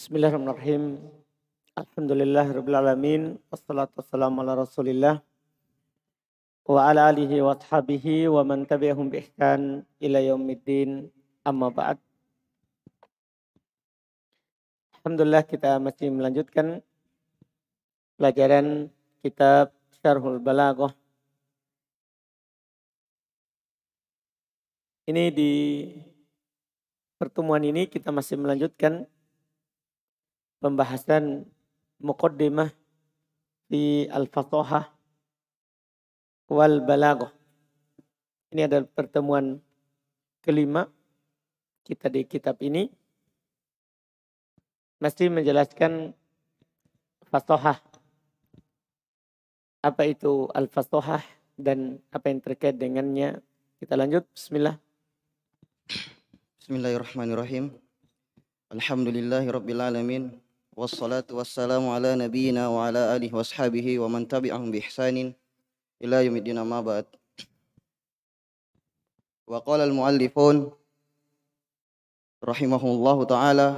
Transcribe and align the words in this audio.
Bismillahirrahmanirrahim. 0.00 0.96
Alhamdulillahirrabbilalamin. 1.76 3.36
Wassalatu 3.52 4.00
wassalamu 4.00 4.40
ala 4.40 4.56
rasulillah. 4.64 5.20
Wa 6.64 6.88
ala 6.88 7.12
alihi 7.12 7.44
wa 7.44 7.52
ashabihi 7.52 8.24
wa 8.32 8.40
man 8.40 8.64
tabi'ahum 8.64 9.12
bi 9.12 9.20
ihsan 9.20 9.84
ila 10.00 10.24
yaumiddin. 10.24 11.12
Amma 11.44 11.68
ba'd. 11.68 12.00
Alhamdulillah 15.04 15.44
kita 15.44 15.76
masih 15.76 16.08
melanjutkan 16.08 16.80
pelajaran 18.16 18.88
kitab 19.20 19.76
Syarhul 20.00 20.40
Balaghah. 20.40 20.96
Ini 25.04 25.28
di 25.28 25.52
pertemuan 27.20 27.60
ini 27.60 27.84
kita 27.84 28.08
masih 28.08 28.40
melanjutkan 28.40 29.04
pembahasan 30.60 31.48
muqaddimah 32.04 32.68
di 33.66 34.04
Al-Fatihah 34.12 34.92
wal 36.52 36.84
Balaghah. 36.84 37.32
Ini 38.52 38.68
adalah 38.68 38.86
pertemuan 38.86 39.62
kelima 40.44 40.90
kita 41.86 42.12
di 42.12 42.22
kitab 42.28 42.60
ini. 42.60 42.92
Masih 45.00 45.32
menjelaskan 45.32 46.12
Fatihah. 47.24 47.80
Apa 49.80 50.02
itu 50.04 50.44
Al-Fatihah 50.52 51.24
dan 51.56 52.04
apa 52.12 52.28
yang 52.28 52.44
terkait 52.44 52.76
dengannya. 52.76 53.40
Kita 53.80 53.96
lanjut. 53.96 54.28
Bismillah. 54.36 54.76
Bismillahirrahmanirrahim. 56.60 57.72
Alhamdulillahi 58.68 59.48
Rabbil 59.48 59.80
Alamin. 59.80 60.49
Wassalatu 60.80 61.36
wassalamu 61.36 61.92
ala 61.92 62.16
nabiyyina 62.16 62.72
wa 62.72 62.88
ala 62.88 63.12
alihi 63.12 63.36
washabihi 63.36 64.00
wa 64.00 64.08
man 64.08 64.24
tabi'ahum 64.24 64.72
bi 64.72 64.80
ihsanin 64.80 65.36
ila 66.00 66.24
yaumiddin 66.24 66.56
amma 66.56 66.80
ba'd. 66.80 67.04
Wa 69.44 69.60
qala 69.60 69.84
al-muallifun 69.84 70.72
rahimahullahu 72.40 73.28
ta'ala 73.28 73.68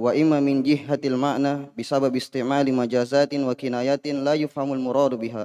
wa 0.00 0.16
imma 0.16 0.40
min 0.40 0.64
jihatil 0.64 1.20
ma'na 1.20 1.68
bisabab 1.76 2.16
istimali 2.16 2.72
majazatin 2.72 3.44
wa 3.44 3.52
kinayatin 3.52 4.24
la 4.24 4.32
yufhamul 4.32 4.80
muradu 4.80 5.20
biha 5.20 5.44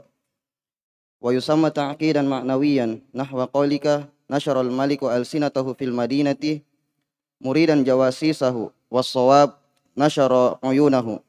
wa 1.19 1.27
yusamma 1.35 1.75
ta'qidan 1.75 2.23
ma'nawiyan 2.23 3.03
nahwa 3.11 3.51
qawlika 3.51 4.07
nashara 4.31 4.63
al-maliku 4.63 5.11
alsinatahu 5.11 5.75
nashara 9.95 10.57
uyunahu 10.63 11.19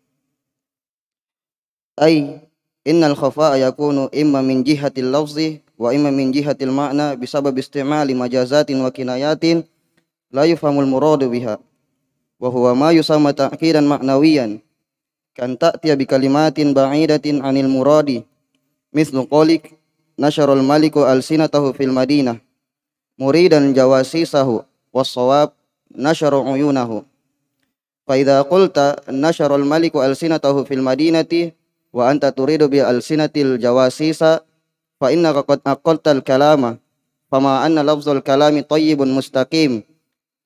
ay 1.99 2.41
innal 2.87 3.15
khafa'a 3.15 3.59
yakunu 3.59 4.09
imma 4.11 4.43
min 4.43 4.65
jihatil 4.65 5.11
lafzi 5.11 5.63
wa 5.79 5.95
imma 5.95 6.11
min 6.11 6.31
jihatil 6.35 6.71
ma'na 6.71 7.15
bisabab 7.19 7.55
istimali 7.59 8.15
majazatin 8.15 8.79
wa 8.83 8.91
kinayatin 8.91 9.63
la 10.31 10.47
yufhamul 10.49 10.87
muradu 10.87 11.31
biha 11.31 11.59
wa 12.43 12.49
huwa 12.51 12.75
ma 12.75 12.89
yusamma 12.91 13.31
ta'kidan 13.37 13.87
ma'nawiyan 13.87 14.59
kan 15.37 15.55
ta'tiya 15.55 15.95
bi 15.95 16.09
kalimatin 16.09 16.75
ba'idatin 16.75 17.39
'anil 17.43 17.71
muradi 17.71 18.27
mislu 18.91 19.25
qawlik 19.31 19.75
nashara 20.19 20.53
al-maliku 20.53 21.07
alsinatahu 21.07 21.73
fil 21.77 21.95
madinah 21.95 22.37
muridan 23.17 23.71
jawasisahu 23.77 24.65
was-sawab 24.91 25.55
nashara 25.93 26.41
uyunahu 26.41 27.05
فإذا 28.13 28.43
قلت 28.43 28.77
نشر 29.09 29.57
الملك 29.57 29.97
ألسنته 29.97 30.65
في 30.65 30.75
المدينة 30.75 31.33
وأنت 31.93 32.25
تريد 32.27 32.63
بألسنة 32.63 33.31
الجواسيس 33.37 34.25
فإنك 35.01 35.37
قد 35.37 35.61
أقلت 35.67 36.09
الكلام 36.09 36.79
فما 37.33 37.67
أن 37.67 37.79
لفظ 37.79 38.09
الكلام 38.09 38.61
طيب 38.61 39.03
مستقيم 39.03 39.83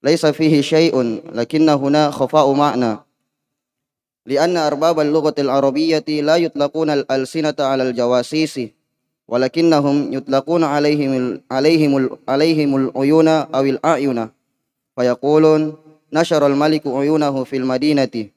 ليس 0.03 0.27
فيه 0.27 0.61
شيء 0.61 1.21
لكن 1.35 1.69
هنا 1.69 2.11
خفاء 2.11 2.53
معنى 2.53 2.99
لأن 4.27 4.57
أرباب 4.57 5.01
اللغة 5.01 5.35
العربية 5.39 6.07
لا 6.09 6.37
يطلقون 6.37 6.91
الألسنة 6.91 7.55
على 7.61 7.83
الجواسيس 7.83 8.61
ولكنهم 9.29 10.13
يطلقون 10.13 10.65
عليهم 10.65 11.41
عليهم 11.51 12.11
عليهم 12.29 12.77
العيون 12.77 13.29
أو 13.29 13.61
الأعين 13.61 14.29
فيقولون 14.97 15.86
نشر 16.13 16.47
الملك 16.47 16.87
عيونه 16.87 17.45
في 17.45 17.57
المدينة. 17.57 18.29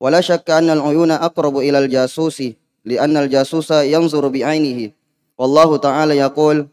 ولا 0.00 0.20
شك 0.20 0.50
أن 0.50 0.70
العيون 0.70 1.10
أقرب 1.10 1.58
إلى 1.58 1.78
الجاسوس 1.78 2.42
لأن 2.84 3.16
الجاسوس 3.16 3.70
ينظر 3.70 4.28
بعينه. 4.28 4.90
والله 5.38 5.76
تعالى 5.76 6.16
يقول 6.16 6.66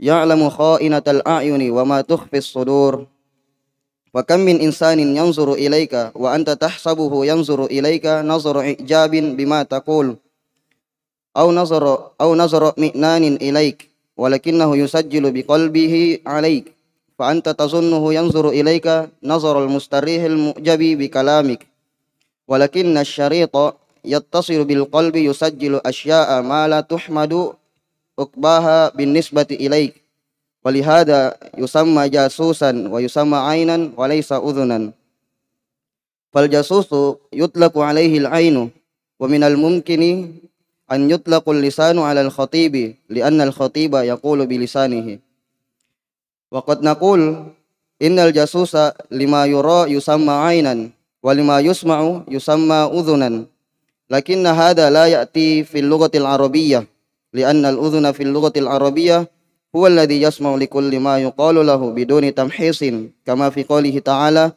يعلم 0.00 0.50
خائنة 0.50 1.02
الأعين 1.08 1.70
وما 1.70 2.00
تخفي 2.00 2.38
الصدور. 2.38 3.06
وكم 4.14 4.40
من 4.40 4.60
إنسان 4.60 4.98
ينظر 5.16 5.52
إليك 5.52 6.10
وأنت 6.14 6.50
تحسبه 6.50 7.26
ينظر 7.26 7.64
إليك 7.64 8.06
نظر 8.06 8.60
إعجاب 8.60 9.10
بما 9.10 9.62
تقول 9.62 10.16
أو 11.36 11.52
نظر 11.52 12.10
أو 12.20 12.34
نظر 12.34 12.72
مئنان 12.78 13.36
إليك 13.36 13.90
ولكنه 14.16 14.76
يسجل 14.76 15.32
بقلبه 15.32 16.18
عليك. 16.26 16.75
فأنت 17.18 17.48
تظنه 17.48 18.14
ينظر 18.14 18.48
إليك 18.48 19.08
نظر 19.22 19.64
المستريح 19.64 20.24
المعجب 20.24 20.78
بكلامك. 20.98 21.66
ولكن 22.48 22.98
الشريط 22.98 23.74
يتصل 24.04 24.64
بالقلب 24.64 25.16
يسجل 25.16 25.80
أشياء 25.86 26.42
ما 26.42 26.68
لا 26.68 26.80
تحمد 26.80 27.52
عقباها 28.18 28.88
بالنسبة 28.88 29.46
إليك. 29.50 29.94
ولهذا 30.64 31.36
يسمى 31.58 32.08
جاسوسا 32.08 32.88
ويسمى 32.90 33.36
عينا 33.36 33.90
وليس 33.96 34.32
أذنا. 34.32 34.90
فالجاسوس 36.32 36.90
يطلق 37.32 37.78
عليه 37.78 38.18
العين 38.18 38.70
ومن 39.20 39.42
الممكن 39.42 40.02
أن 40.92 41.10
يطلق 41.10 41.48
اللسان 41.48 41.98
على 41.98 42.20
الخطيب 42.20 42.94
لأن 43.08 43.40
الخطيب 43.40 43.94
يقول 43.94 44.46
بلسانه. 44.46 45.18
وقد 46.52 46.82
نقول 46.82 47.44
إن 48.02 48.18
الجاسوس 48.18 48.76
لما 49.10 49.46
يرى 49.46 49.92
يسمى 49.92 50.32
عينا 50.32 50.90
ولما 51.22 51.60
يسمع 51.60 52.22
يسمى 52.28 52.74
أذنا 52.74 53.44
لكن 54.10 54.46
هذا 54.46 54.90
لا 54.90 55.06
يأتي 55.06 55.64
في 55.64 55.78
اللغة 55.78 56.10
العربية 56.14 56.86
لأن 57.32 57.64
الأذن 57.64 58.12
في 58.12 58.22
اللغة 58.22 58.52
العربية 58.56 59.30
هو 59.76 59.86
الذي 59.86 60.22
يسمع 60.22 60.54
لكل 60.54 61.00
ما 61.00 61.18
يقال 61.18 61.66
له 61.66 61.90
بدون 61.90 62.34
تمحيص 62.34 62.84
كما 63.26 63.50
في 63.50 63.64
قوله 63.64 63.98
تعالى 63.98 64.52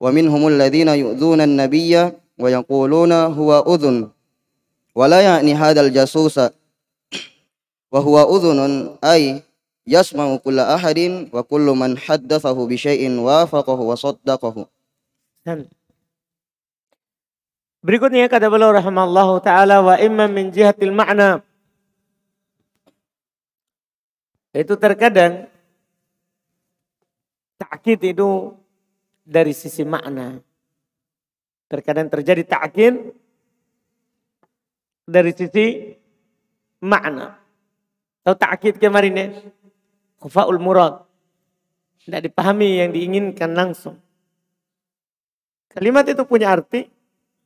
ومنهم 0.00 0.48
الذين 0.48 0.88
يؤذون 0.88 1.40
النبي 1.40 2.10
ويقولون 2.38 3.12
هو 3.12 3.74
أذن 3.74 4.08
ولا 4.94 5.20
يعني 5.20 5.54
هذا 5.54 5.80
الجاسوس 5.80 6.40
وهو 7.92 8.36
أذن 8.36 8.90
أي 9.04 9.42
yasma'u 9.88 10.38
kulla 10.42 10.74
ahadin 10.78 11.30
wa 11.34 11.42
kullu 11.42 11.74
man 11.74 11.98
haddathahu 11.98 12.70
bi 12.70 12.78
syai'in 12.78 13.18
wafaqahu 13.18 13.82
wa 13.82 13.96
saddaqahu. 13.98 14.66
Berikutnya 17.82 18.30
kata 18.30 18.46
beliau 18.46 18.70
rahimallahu 18.70 19.42
taala 19.42 19.82
wa 19.82 19.98
imma 19.98 20.30
min 20.30 20.54
jihatil 20.54 20.94
ma'na. 20.94 21.42
Itu 24.54 24.78
terkadang 24.78 25.50
ta'kid 27.58 28.14
itu 28.14 28.54
dari 29.26 29.50
sisi 29.50 29.82
makna. 29.82 30.38
Terkadang 31.66 32.06
terjadi 32.06 32.46
ta'kid 32.46 32.94
dari 35.08 35.32
sisi 35.34 35.96
makna. 36.84 37.34
Tahu 38.22 38.36
ta'kid 38.38 38.78
kemarin 38.78 39.18
ya? 39.18 39.26
Khufaul 40.22 40.62
murad. 40.62 41.02
Tidak 42.06 42.30
dipahami 42.30 42.78
yang 42.78 42.94
diinginkan 42.94 43.50
langsung. 43.58 43.98
Kalimat 45.66 46.06
itu 46.06 46.22
punya 46.22 46.54
arti, 46.54 46.86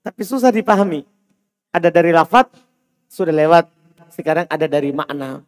tapi 0.04 0.22
susah 0.28 0.52
dipahami. 0.52 1.08
Ada 1.72 1.88
dari 1.88 2.12
lafat, 2.12 2.52
sudah 3.08 3.32
lewat. 3.32 3.64
Sekarang 4.12 4.44
ada 4.48 4.68
dari 4.68 4.92
makna. 4.92 5.40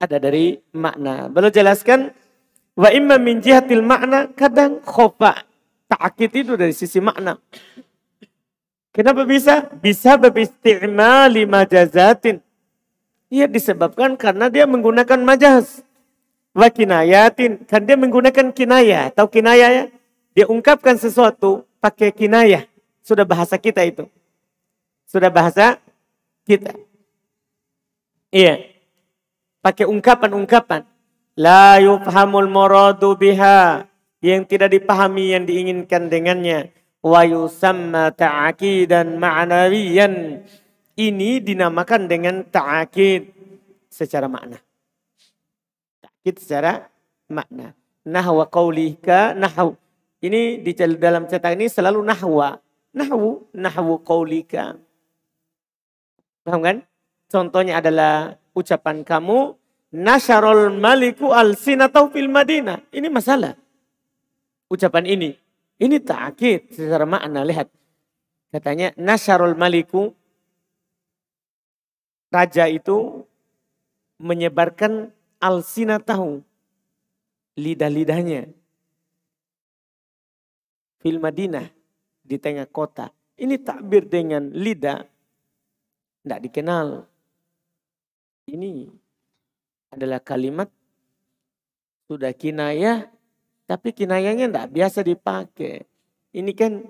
Ada 0.00 0.16
dari 0.16 0.56
makna. 0.72 1.28
Belum 1.28 1.52
jelaskan, 1.52 2.12
wa 2.76 2.88
imma 2.92 3.20
min 3.20 3.40
jihatil 3.44 3.84
makna, 3.84 4.32
kadang 4.32 4.80
khofa. 4.80 5.44
Ta'akid 5.86 6.32
itu 6.44 6.52
dari 6.56 6.72
sisi 6.72 7.00
makna. 7.00 7.38
Kenapa 8.96 9.28
bisa? 9.28 9.68
Bisa 9.76 10.16
beristimali 10.16 11.44
majazatin. 11.44 12.40
Ia 13.30 13.46
disebabkan 13.46 14.18
karena 14.18 14.50
dia 14.50 14.64
menggunakan 14.64 15.20
majaz. 15.22 15.85
Wa 16.56 16.72
kinayatin. 16.72 17.68
Kan 17.68 17.84
dia 17.84 18.00
menggunakan 18.00 18.48
kinaya. 18.56 19.12
Tahu 19.12 19.28
kinaya 19.28 19.66
ya? 19.68 19.84
Dia 20.32 20.48
ungkapkan 20.48 20.96
sesuatu 20.96 21.68
pakai 21.84 22.08
kinayah. 22.16 22.64
Sudah 23.04 23.28
bahasa 23.28 23.60
kita 23.60 23.84
itu. 23.84 24.08
Sudah 25.04 25.28
bahasa 25.28 25.76
kita. 26.48 26.72
Iya. 28.32 28.72
Pakai 29.60 29.84
ungkapan-ungkapan. 29.84 30.88
La 31.36 31.76
yufhamul 31.76 32.48
muradu 32.48 33.12
biha. 33.20 33.84
Yang 34.24 34.56
tidak 34.56 34.72
dipahami 34.72 35.36
yang 35.36 35.44
diinginkan 35.44 36.08
dengannya. 36.08 36.72
Wa 37.04 37.22
yusamma 37.22 38.16
ta'akidan 38.16 39.20
ma'nawiyan. 39.20 40.40
Ini 40.96 41.30
dinamakan 41.44 42.08
dengan 42.08 42.40
ta'akid 42.48 43.28
secara 43.92 44.26
makna. 44.26 44.65
Ta'akid 46.26 46.42
secara 46.42 46.90
makna. 47.30 47.70
Nahwa 48.02 48.50
qaulika 48.50 49.30
nahw. 49.30 49.78
Ini 50.18 50.58
di 50.58 50.74
dalam 50.98 51.30
cetak 51.30 51.54
ini 51.54 51.70
selalu 51.70 52.02
nahwa. 52.02 52.58
Nahwu, 52.90 53.46
nahwu 53.54 54.02
qaulika. 54.02 54.74
Paham 56.42 56.66
kan? 56.66 56.76
Contohnya 57.30 57.78
adalah 57.78 58.34
ucapan 58.58 59.06
kamu 59.06 59.54
nasyarul 59.94 60.74
maliku 60.74 61.30
al 61.30 61.54
sinatau 61.54 62.10
fil 62.10 62.26
madinah. 62.26 62.82
Ini 62.90 63.06
masalah. 63.06 63.54
Ucapan 64.66 65.06
ini. 65.06 65.30
Ini 65.78 66.02
ta'kid 66.02 66.74
secara 66.74 67.06
makna. 67.06 67.46
Lihat. 67.46 67.70
Katanya 68.50 68.90
nasyarul 68.98 69.54
maliku. 69.54 70.10
Raja 72.34 72.66
itu 72.66 73.22
menyebarkan 74.18 75.14
al 75.40 75.64
sinatahu. 75.64 76.44
Lidah-lidahnya. 77.56 78.52
Fil 81.00 81.18
madinah 81.22 81.72
di 82.20 82.36
tengah 82.36 82.68
kota. 82.68 83.08
Ini 83.36 83.60
takbir 83.60 84.08
dengan 84.08 84.52
lidah. 84.52 85.00
Tidak 86.20 86.40
dikenal. 86.42 87.06
Ini 88.46 88.90
adalah 89.90 90.20
kalimat 90.20 90.68
sudah 92.06 92.30
kinayah, 92.30 93.10
tapi 93.66 93.90
kinayahnya 93.90 94.46
tidak 94.46 94.70
biasa 94.70 95.02
dipakai. 95.02 95.82
Ini 96.30 96.52
kan 96.54 96.86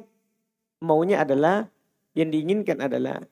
maunya 0.84 1.24
adalah, 1.24 1.72
yang 2.12 2.28
diinginkan 2.28 2.84
adalah 2.84 3.24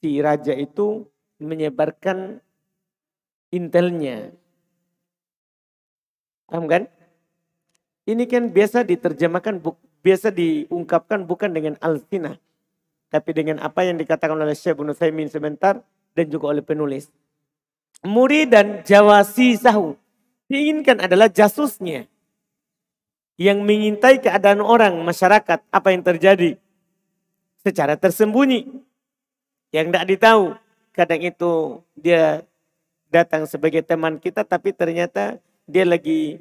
si 0.00 0.16
raja 0.24 0.56
itu 0.56 1.04
menyebarkan 1.40 2.40
intelnya. 3.52 4.32
Paham 6.48 6.64
kan? 6.64 6.88
Ini 8.08 8.24
kan 8.24 8.48
biasa 8.48 8.88
diterjemahkan 8.88 9.60
biasa 10.00 10.32
diungkapkan 10.32 11.28
bukan 11.28 11.52
dengan 11.52 11.76
al-sinah. 11.84 12.40
Tapi 13.12 13.30
dengan 13.36 13.60
apa 13.60 13.84
yang 13.84 14.00
dikatakan 14.00 14.36
oleh 14.36 14.56
Syekh 14.56 14.80
Ibn 14.80 14.96
Thaymin 14.96 15.28
sebentar 15.28 15.84
dan 16.16 16.26
juga 16.32 16.56
oleh 16.56 16.64
penulis. 16.64 17.12
Muri 18.04 18.48
dan 18.48 18.80
jawasi 18.84 19.60
sahu. 19.60 19.96
Diinginkan 20.48 21.04
adalah 21.04 21.28
jasusnya. 21.28 22.08
Yang 23.38 23.58
mengintai 23.62 24.18
keadaan 24.18 24.64
orang, 24.64 24.98
masyarakat, 25.04 25.60
apa 25.68 25.88
yang 25.92 26.02
terjadi. 26.02 26.56
Secara 27.60 28.00
tersembunyi. 28.00 28.72
Yang 29.72 29.86
tidak 29.92 30.04
ditahu. 30.08 30.44
Kadang 30.96 31.20
itu 31.22 31.84
dia 31.94 32.42
datang 33.08 33.48
sebagai 33.48 33.80
teman 33.80 34.20
kita 34.20 34.44
tapi 34.44 34.72
ternyata 34.72 35.40
dia 35.68 35.84
lagi 35.84 36.40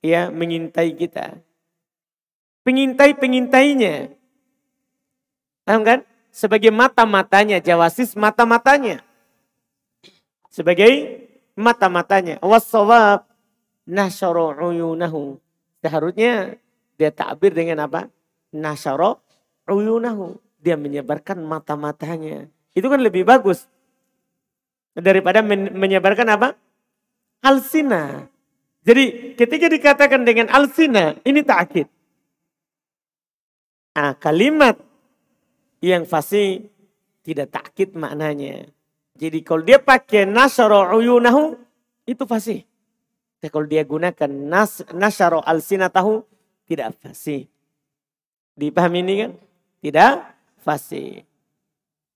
ya 0.00 0.32
mengintai 0.32 0.96
kita 0.96 1.38
pengintai-pengintainya. 2.66 4.10
Paham 5.62 5.82
kan? 5.86 6.00
Sebagai 6.32 6.72
mata-matanya, 6.72 7.60
jawasis 7.60 8.16
mata-matanya. 8.16 9.04
Sebagai 10.48 11.22
mata-matanya. 11.54 12.40
Wassawab 12.40 13.28
nasyara 13.84 14.56
uyunahu. 14.64 15.36
Seharusnya 15.84 16.56
dia 16.96 17.10
takbir 17.12 17.52
dengan 17.52 17.84
apa? 17.84 18.08
Nasyara 18.54 19.20
uyunahu. 19.68 20.40
Dia 20.62 20.78
menyebarkan 20.78 21.42
mata-matanya. 21.44 22.48
Itu 22.72 22.88
kan 22.88 23.02
lebih 23.04 23.28
bagus. 23.28 23.68
Daripada 24.96 25.44
menyebarkan 25.44 26.28
apa? 26.32 26.48
Alsina. 27.44 28.31
Jadi 28.82 29.34
ketika 29.38 29.66
dikatakan 29.70 30.26
dengan 30.26 30.50
alsina, 30.50 31.14
ini 31.22 31.46
ta'kid. 31.46 31.86
Nah, 33.92 34.16
kalimat 34.18 34.80
yang 35.84 36.02
fasih 36.08 36.66
tidak 37.22 37.54
takkit 37.54 37.94
maknanya. 37.94 38.66
Jadi 39.14 39.44
kalau 39.46 39.62
dia 39.62 39.78
pakai 39.78 40.26
nasyara 40.26 40.90
uyunahu 40.96 41.54
itu 42.08 42.24
fasih. 42.26 42.66
Tapi 43.38 43.50
kalau 43.50 43.66
dia 43.66 43.82
gunakan 43.86 44.30
nas, 44.30 44.82
nasyara 44.90 45.42
alsinatahu 45.46 46.24
tidak 46.66 46.94
fasih. 46.98 47.46
Dipahami 48.58 49.02
ini 49.02 49.14
kan? 49.26 49.32
Tidak 49.82 50.12
fasih. 50.62 51.26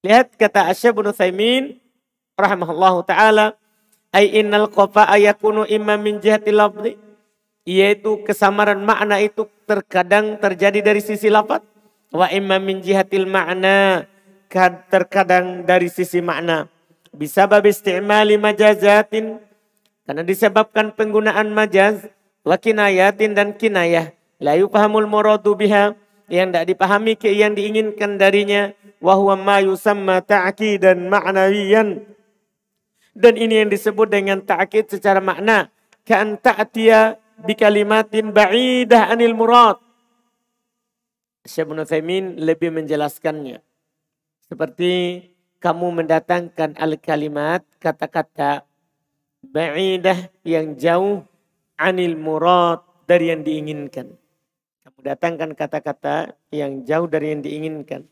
Lihat 0.06 0.38
kata 0.38 0.70
Asyab 0.70 1.02
bin 1.02 1.10
Thaymin 1.10 1.82
rahimahullahu 2.38 3.02
taala 3.02 3.58
ay 4.16 4.40
innal 4.40 4.72
qafa 4.72 5.12
ayakunu 5.12 5.68
imma 5.68 6.00
min 6.00 6.16
jihati 6.16 6.48
lafzi. 6.48 6.96
Yaitu 7.68 8.24
kesamaran 8.24 8.80
makna 8.80 9.20
itu 9.20 9.44
terkadang 9.68 10.40
terjadi 10.40 10.80
dari 10.80 11.04
sisi 11.04 11.28
lafaz. 11.28 11.60
Wa 12.14 12.32
imma 12.32 12.56
min 12.56 12.80
jihatil 12.80 13.28
makna 13.28 14.08
terkadang 14.88 15.66
dari 15.68 15.92
sisi 15.92 16.24
makna. 16.24 16.70
Bisa 17.12 17.44
bab 17.44 17.66
istimali 17.66 18.40
majazatin 18.40 19.42
karena 20.06 20.22
disebabkan 20.22 20.94
penggunaan 20.94 21.50
majaz 21.50 22.06
wa 22.46 22.54
kinayatin 22.54 23.34
dan 23.34 23.52
kinayah. 23.52 24.14
La 24.38 24.54
yufahamul 24.54 25.10
muradu 25.10 25.58
biha 25.58 25.98
yang 26.30 26.54
tidak 26.54 26.70
dipahami 26.70 27.18
ke 27.18 27.34
yang 27.34 27.58
diinginkan 27.58 28.16
darinya 28.16 28.70
wa 29.02 29.18
huwa 29.18 29.34
ma 29.34 29.56
yusamma 29.58 30.22
ta'kidan 30.22 31.10
ma'nawiyan 31.10 32.15
dan 33.16 33.40
ini 33.40 33.64
yang 33.64 33.72
disebut 33.72 34.12
dengan 34.12 34.44
ta'kid 34.44 34.92
secara 34.92 35.24
makna 35.24 35.72
kan 36.04 36.36
ta'tiya 36.36 37.16
bikalimatin 37.48 38.28
ba'idah 38.30 39.08
anil 39.08 39.32
murad. 39.32 39.80
Syekh 41.48 41.64
Ibn 41.64 41.88
Thaymin 41.88 42.44
lebih 42.44 42.74
menjelaskannya. 42.76 43.64
Seperti 44.46 45.24
kamu 45.58 46.04
mendatangkan 46.04 46.76
al-kalimat, 46.76 47.64
kata-kata 47.80 48.68
ba'idah 49.40 50.28
yang 50.44 50.76
jauh 50.76 51.24
anil 51.80 52.14
murad 52.20 52.84
dari 53.08 53.32
yang 53.32 53.40
diinginkan. 53.40 54.12
Kamu 54.86 54.98
datangkan 55.02 55.50
kata-kata 55.56 56.36
yang 56.52 56.84
jauh 56.84 57.08
dari 57.08 57.32
yang 57.32 57.42
diinginkan. 57.42 58.04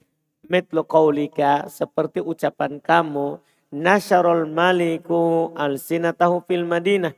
Metlo 0.48 0.84
qaulika 0.84 1.68
seperti 1.68 2.20
ucapan 2.20 2.76
kamu 2.78 3.40
nasyarul 3.72 4.48
maliku 4.50 5.52
al-sinatahu 5.56 6.44
fil 6.44 6.66
madinah 6.66 7.14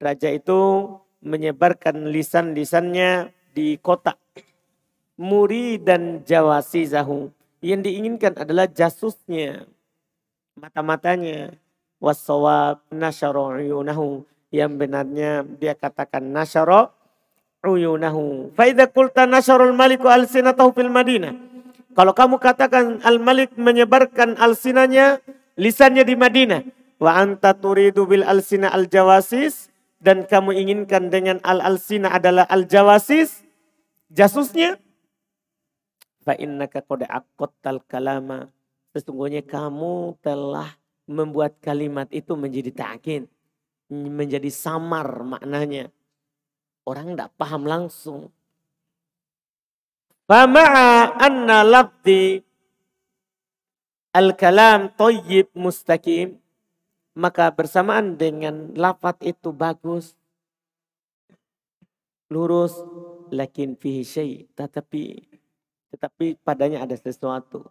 Raja 0.00 0.32
itu 0.32 0.88
menyebarkan 1.20 2.08
lisan-lisannya 2.08 3.36
di 3.52 3.76
kota. 3.76 4.16
Muri 5.20 5.76
dan 5.76 6.24
jawasi 6.24 6.88
zahu. 6.88 7.28
Yang 7.60 7.92
diinginkan 7.92 8.32
adalah 8.40 8.64
jasusnya. 8.64 9.68
Mata-matanya. 10.56 11.52
Wassawab 12.00 12.80
nasyara 12.88 13.60
uyunahu. 13.60 14.24
Yang 14.48 14.72
benarnya 14.80 15.44
dia 15.60 15.76
katakan 15.76 16.32
nasyara 16.32 16.88
uyunahu. 17.60 18.56
Faidha 18.56 18.88
kulta 18.88 19.28
nasyarul 19.28 19.76
maliku 19.76 20.08
al-sinatahu 20.08 20.72
fil 20.72 20.88
madinah. 20.88 21.36
Kalau 21.90 22.14
kamu 22.14 22.38
katakan 22.38 23.02
al-malik 23.02 23.54
menyebarkan 23.58 24.38
al-sinanya, 24.38 25.18
lisannya 25.58 26.06
di 26.06 26.14
Madinah. 26.14 26.62
Wa 27.00 27.16
anta 27.16 27.56
turidu 27.56 28.04
bil 28.04 28.22
al-sina 28.22 28.68
al-jawasis 28.70 29.72
dan 30.00 30.24
kamu 30.24 30.56
inginkan 30.56 31.12
dengan 31.12 31.40
al-alsina 31.44 32.12
adalah 32.12 32.48
al-jawasis, 32.48 33.44
jasusnya, 34.08 34.80
fa 36.24 36.36
innaka 36.36 36.80
qad 36.80 37.04
aqattal 37.04 37.84
kalama. 37.84 38.48
Sesungguhnya 38.96 39.44
kamu 39.44 40.18
telah 40.24 40.74
membuat 41.06 41.60
kalimat 41.62 42.08
itu 42.10 42.34
menjadi 42.34 42.70
ta'kid, 42.74 43.22
menjadi 43.92 44.50
samar 44.50 45.06
maknanya. 45.22 45.92
Orang 46.88 47.14
tidak 47.14 47.30
paham 47.36 47.68
langsung. 47.68 48.32
Fama'a 50.30 51.18
anna 51.18 51.66
labdi 51.66 52.38
al-kalam 54.14 54.86
tayyib 54.94 55.50
mustaqim 55.58 56.38
maka 57.18 57.50
bersamaan 57.50 58.14
dengan 58.14 58.70
lafat 58.78 59.26
itu 59.26 59.50
bagus, 59.50 60.14
lurus, 62.30 62.78
lakin 63.34 63.74
fihi 63.74 64.06
syai 64.06 64.46
tetapi 64.54 65.18
tetapi 65.90 66.38
padanya 66.46 66.86
ada 66.86 66.94
sesuatu. 66.94 67.66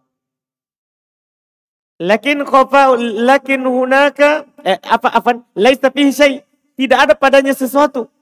Lakin 1.96 2.44
khofa 2.44 2.92
lakin 3.00 3.64
hunaka 3.64 4.44
eh, 4.68 4.76
apa 4.84 5.08
apa 5.08 5.30
laisa 5.56 5.88
fihi 5.88 6.12
syai 6.12 6.44
tidak 6.76 7.08
ada 7.08 7.14
padanya 7.16 7.56
sesuatu. 7.56 8.12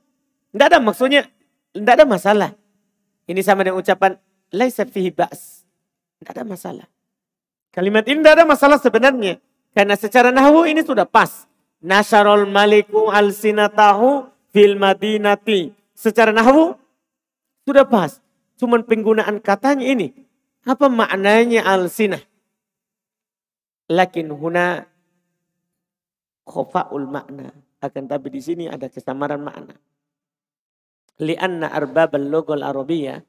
Tidak 0.55 0.67
ada 0.71 0.79
maksudnya 0.79 1.27
tidak 1.75 1.99
ada 1.99 2.07
masalah. 2.07 2.51
Ini 3.27 3.43
sama 3.43 3.67
dengan 3.67 3.83
ucapan 3.83 4.28
laisa 4.53 4.85
fihi 4.89 5.13
ba's. 5.13 5.65
Tidak 6.19 6.35
ada 6.35 6.45
masalah. 6.45 6.87
Kalimat 7.71 8.05
ini 8.11 8.21
tidak 8.25 8.43
ada 8.43 8.47
masalah 8.49 8.79
sebenarnya. 8.83 9.39
Karena 9.71 9.95
secara 9.95 10.35
nahwu 10.35 10.67
ini 10.67 10.83
sudah 10.83 11.07
pas. 11.07 11.47
Nasyarul 11.79 12.51
maliku 12.51 13.07
al-sinatahu 13.13 14.27
fil 14.51 14.75
madinati. 14.75 15.71
Secara 15.95 16.35
nahwu 16.35 16.75
sudah 17.63 17.87
pas. 17.87 18.19
Cuman 18.59 18.83
penggunaan 18.83 19.39
katanya 19.39 19.87
ini. 19.87 20.11
Apa 20.67 20.91
maknanya 20.91 21.63
al-sinah? 21.63 22.21
Lakin 23.87 24.35
huna 24.35 24.85
khofa'ul 26.43 27.07
makna. 27.07 27.55
Akan 27.79 28.11
tapi 28.11 28.35
di 28.35 28.43
sini 28.43 28.67
ada 28.67 28.91
kesamaran 28.91 29.39
makna. 29.39 29.79
Lianna 31.23 31.71
arbab 31.71 32.19
al-logol 32.19 32.67
arabiyah. 32.67 33.23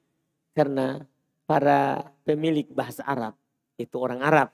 Karena 0.59 0.99
para 1.47 2.11
pemilik 2.27 2.67
bahasa 2.67 3.07
Arab. 3.07 3.39
Itu 3.79 4.03
orang 4.03 4.19
Arab. 4.19 4.51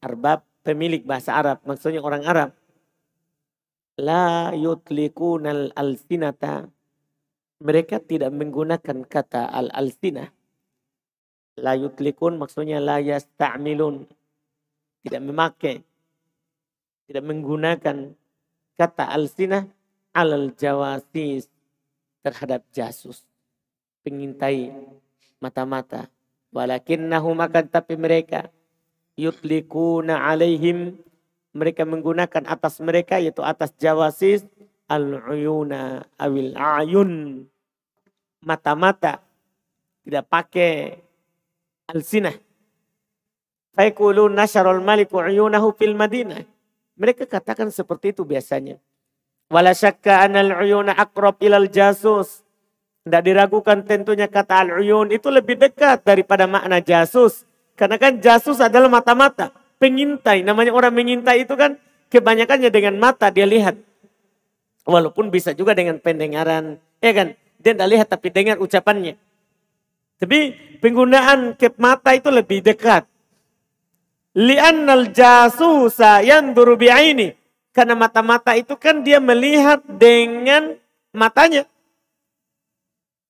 Arbab 0.00 0.48
pemilik 0.64 1.04
bahasa 1.04 1.36
Arab. 1.36 1.60
Maksudnya 1.68 2.00
orang 2.00 2.24
Arab. 2.24 2.56
La 4.00 4.56
yutlikunal 4.56 5.76
al-sinata 5.76 6.72
mereka 7.60 8.00
tidak 8.00 8.32
menggunakan 8.32 9.04
kata 9.04 9.44
al-alsinah. 9.52 10.32
La 11.60 11.76
yutlikun 11.76 12.40
maksudnya 12.40 12.80
la 12.80 12.96
yasta'milun. 13.04 14.08
Tidak 15.04 15.20
memakai. 15.20 15.84
Tidak 17.04 17.20
menggunakan 17.20 18.16
kata 18.80 19.04
al-sinah 19.12 19.68
alal 20.16 20.56
jawasis 20.56 21.52
terhadap 22.24 22.64
jasus. 22.72 23.28
Pengintai 24.00 24.72
mata-mata. 25.40 26.06
Walakinnahu 26.52 27.34
makan 27.34 27.66
tapi 27.66 27.96
mereka 27.96 28.52
yutlikuna 29.16 30.28
alaihim. 30.28 31.00
Mereka 31.50 31.82
menggunakan 31.82 32.46
atas 32.46 32.78
mereka 32.78 33.18
yaitu 33.18 33.42
atas 33.42 33.74
jawasis 33.74 34.46
al-uyuna 34.86 36.06
awil 36.14 36.54
ayun. 36.54 37.42
Mata-mata 38.38 39.18
tidak 40.06 40.30
pakai 40.30 41.02
al-sinah. 41.90 42.38
Faikulu 43.74 44.30
nasyarul 44.30 44.82
maliku 44.82 45.18
uyunahu 45.18 45.74
fil 45.74 45.98
madinah. 45.98 46.46
Mereka 46.94 47.26
katakan 47.26 47.74
seperti 47.74 48.14
itu 48.14 48.22
biasanya. 48.22 48.78
Wala 49.50 49.74
syakka 49.74 50.22
anal 50.22 50.54
uyuna 50.54 50.94
akrab 50.94 51.42
ilal 51.42 51.66
jasus 51.66 52.46
tidak 53.06 53.22
diragukan 53.24 53.78
tentunya 53.84 54.28
kata 54.28 54.68
al-uyun 54.68 55.12
itu 55.14 55.28
lebih 55.32 55.56
dekat 55.56 56.04
daripada 56.04 56.44
makna 56.44 56.80
jasus 56.82 57.48
karena 57.76 57.96
kan 57.96 58.20
jasus 58.20 58.60
adalah 58.60 58.92
mata-mata 58.92 59.52
pengintai 59.80 60.44
namanya 60.44 60.74
orang 60.74 60.92
mengintai 60.92 61.48
itu 61.48 61.56
kan 61.56 61.80
kebanyakannya 62.12 62.68
dengan 62.68 63.00
mata 63.00 63.32
dia 63.32 63.48
lihat 63.48 63.78
Walaupun 64.90 65.28
bisa 65.30 65.54
juga 65.54 65.76
dengan 65.76 66.02
pendengaran. 66.02 66.82
Ya 66.98 67.12
kan? 67.14 67.38
Dia 67.62 67.76
tidak 67.76 67.88
lihat 67.94 68.06
tapi 68.10 68.28
dengar 68.34 68.56
ucapannya. 68.58 69.14
Tapi 70.18 70.38
penggunaan 70.82 71.54
kep 71.54 71.78
mata 71.78 72.10
itu 72.16 72.26
lebih 72.32 72.64
dekat. 72.66 73.06
Li'annal 74.34 75.14
jasusa 75.14 76.26
yang 76.26 76.50
ini. 76.56 77.38
Karena 77.70 77.94
mata-mata 77.94 78.58
itu 78.58 78.74
kan 78.74 79.06
dia 79.06 79.22
melihat 79.22 79.78
dengan 79.86 80.74
matanya. 81.14 81.69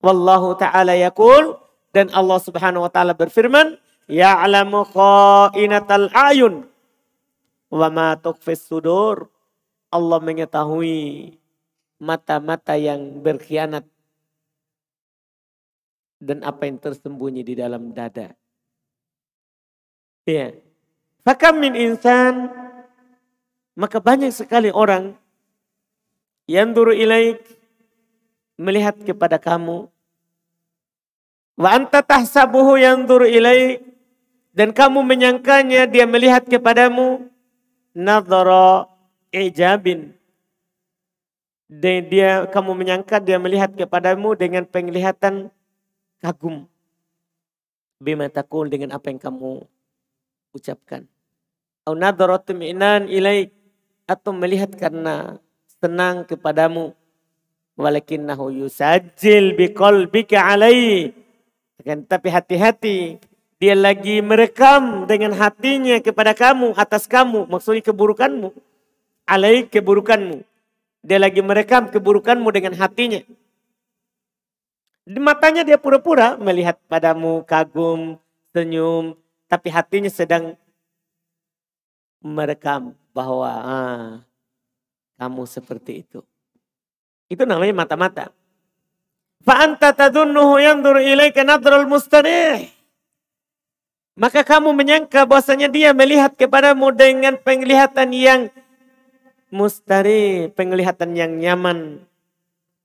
Wallahu 0.01 0.57
ta'ala 0.57 0.97
yakul. 0.97 1.57
Dan 1.91 2.09
Allah 2.13 2.39
subhanahu 2.41 2.87
wa 2.87 2.91
ta'ala 2.93 3.17
berfirman. 3.17 3.77
Ya'lamu 4.11 4.85
kha'inatal 4.91 6.11
ayun. 6.13 6.67
Wa 7.71 7.89
ma 7.89 8.19
tukfis 8.19 8.65
sudur. 8.67 9.31
Allah 9.91 10.19
mengetahui 10.23 11.35
mata-mata 12.01 12.79
yang 12.79 13.21
berkhianat 13.21 13.85
dan 16.21 16.45
apa 16.45 16.69
yang 16.69 16.79
tersembunyi 16.79 17.43
di 17.43 17.55
dalam 17.57 17.91
dada. 17.97 18.37
Ya. 20.29 20.53
Fakam 21.25 21.61
min 21.61 21.77
insan 21.77 22.49
maka 23.77 23.97
banyak 24.01 24.33
sekali 24.33 24.69
orang 24.69 25.17
yang 26.45 26.77
duru 26.77 26.93
ilaik 26.93 27.41
melihat 28.61 28.93
kepada 29.01 29.41
kamu 29.41 29.89
wa 31.57 31.69
anta 31.73 32.05
tahsabuhu 32.05 32.77
yang 32.77 33.09
duru 33.09 33.25
ilaik 33.25 33.81
dan 34.53 34.77
kamu 34.77 35.01
menyangkanya 35.01 35.89
dia 35.89 36.05
melihat 36.05 36.45
kepadamu 36.45 37.25
nadhara 37.97 38.85
ijabin 39.33 40.21
dan 41.71 42.11
dia 42.11 42.51
kamu 42.51 42.75
menyangka 42.75 43.23
dia 43.23 43.39
melihat 43.39 43.71
kepadamu 43.71 44.35
dengan 44.35 44.67
penglihatan 44.67 45.55
kagum. 46.19 46.67
Bima 48.03 48.27
takul 48.27 48.67
dengan 48.67 48.91
apa 48.91 49.07
yang 49.07 49.23
kamu 49.23 49.63
ucapkan. 50.51 51.07
Au 51.87 51.95
nadharatum 51.95 52.59
inan 52.67 53.07
ilaik 53.07 53.55
atau 54.11 54.35
melihat 54.35 54.75
karena 54.75 55.39
senang 55.79 56.27
kepadamu. 56.27 56.91
Walakinnahu 57.81 58.53
yusajil 58.53 59.57
biqalbika 59.57 60.45
alai. 60.45 61.17
Akan 61.81 62.05
tapi 62.05 62.29
hati-hati 62.29 63.17
dia 63.57 63.73
lagi 63.73 64.21
merekam 64.21 65.09
dengan 65.09 65.33
hatinya 65.33 65.97
kepada 66.05 66.37
kamu 66.37 66.77
atas 66.77 67.09
kamu 67.09 67.49
maksudnya 67.49 67.85
keburukanmu 67.85 68.53
alai 69.29 69.69
keburukanmu 69.69 70.45
dia 71.01 71.17
lagi 71.17 71.41
merekam 71.41 71.89
keburukanmu 71.89 72.49
dengan 72.53 72.77
hatinya. 72.77 73.25
Di 75.09 75.19
matanya 75.19 75.65
dia 75.65 75.81
pura-pura 75.81 76.37
melihat 76.37 76.77
padamu 76.87 77.41
kagum, 77.49 78.21
senyum. 78.53 79.17
Tapi 79.49 79.69
hatinya 79.73 80.13
sedang 80.13 80.55
merekam 82.21 82.95
bahwa 83.17 83.51
ah, 83.51 84.09
kamu 85.19 85.43
seperti 85.49 86.05
itu. 86.07 86.21
Itu 87.31 87.47
namanya 87.47 87.87
mata-mata. 87.87 88.35
Fa'anta 89.47 89.95
tadunnuhu 89.95 90.59
yandur 90.59 90.99
ilaika 90.99 91.47
nadrul 91.47 91.87
mustarih. 91.87 92.67
Maka 94.19 94.43
kamu 94.43 94.75
menyangka 94.75 95.25
bahwasanya 95.25 95.71
dia 95.71 95.95
melihat 95.95 96.35
kepadamu 96.37 96.93
dengan 96.93 97.39
penglihatan 97.41 98.11
yang 98.13 98.41
mustari 99.51 100.47
penglihatan 100.55 101.19
yang 101.19 101.35
nyaman 101.35 102.07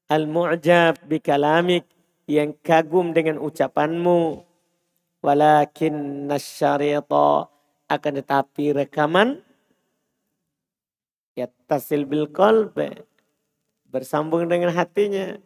al-mu'jab 0.10 0.98
bikalamik 1.06 1.86
yang 2.26 2.58
kagum 2.66 3.14
dengan 3.14 3.38
ucapanmu 3.38 4.42
walakin 5.22 6.26
nasyarita 6.26 7.50
akan 7.86 8.14
tetapi 8.18 8.74
rekaman 8.82 9.46
yattasil 11.38 12.02
bil 12.10 12.26
qalbi 12.34 13.06
bersambung 13.90 14.50
dengan 14.50 14.74
hatinya 14.74 15.40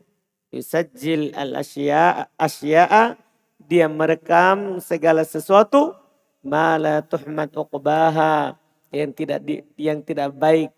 yusajjil 0.49 1.35
al 1.37 1.59
asya'a 1.61 2.31
asya'a 2.39 3.19
dia 3.59 3.85
merekam 3.85 4.81
segala 4.81 5.21
sesuatu 5.27 5.93
mala 6.41 7.03
tuhmad 7.03 7.51
uqbaha 7.53 8.55
yang 8.89 9.13
tidak 9.13 9.39
di, 9.45 9.61
yang 9.77 10.01
tidak 10.01 10.33
baik 10.33 10.73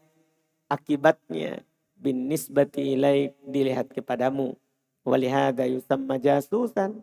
akibatnya 0.67 1.63
bin 2.01 2.27
nisbati 2.27 2.97
dilihat 3.45 3.93
kepadamu. 3.93 4.57
Walihada 5.01 5.65
yusamma 5.65 6.21
jasusan 6.21 7.01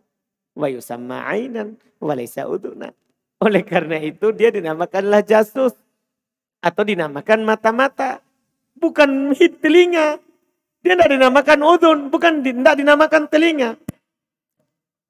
wa 0.55 0.67
yusamma 0.67 1.27
ainan 1.27 1.75
walaysa 1.99 2.47
uduna. 2.47 2.95
Oleh 3.39 3.63
karena 3.63 3.99
itu 4.03 4.35
dia 4.35 4.51
dinamakanlah 4.51 5.23
jasus 5.23 5.75
atau 6.59 6.83
dinamakan 6.83 7.47
mata-mata. 7.47 8.19
Bukan 8.75 9.35
telinga. 9.59 10.19
Dia 10.79 10.95
tidak 10.95 11.11
dinamakan 11.11 11.59
udun, 11.59 11.99
bukan 12.07 12.39
tidak 12.39 12.75
dinamakan 12.79 13.27
telinga. 13.27 13.75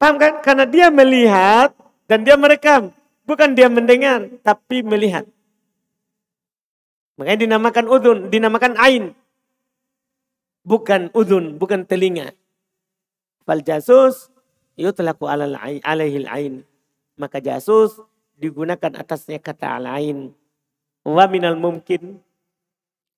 Paham 0.01 0.15
kan? 0.17 0.41
Karena 0.41 0.65
dia 0.65 0.87
melihat 0.89 1.75
dan 2.09 2.25
dia 2.25 2.39
merekam. 2.39 2.89
Bukan 3.29 3.53
dia 3.53 3.69
mendengar, 3.69 4.25
tapi 4.41 4.81
melihat. 4.81 5.29
Makanya 7.19 7.45
dinamakan 7.45 7.85
udun, 7.85 8.19
dinamakan 8.33 8.73
ain. 8.81 9.13
Bukan 10.65 11.13
udun, 11.13 11.61
bukan 11.61 11.85
telinga. 11.85 12.33
Fal 13.45 13.61
jasus 13.61 14.33
yutlaqu 14.79 15.29
alal 15.29 15.53
alaihil 15.85 16.25
ain. 16.25 16.53
Maka 17.19 17.43
jasus 17.43 17.99
digunakan 18.39 18.95
atasnya 18.95 19.43
kata 19.43 19.77
al-ain. 19.77 20.31
Wa 21.03 21.27
minal 21.27 21.59
mungkin 21.59 22.23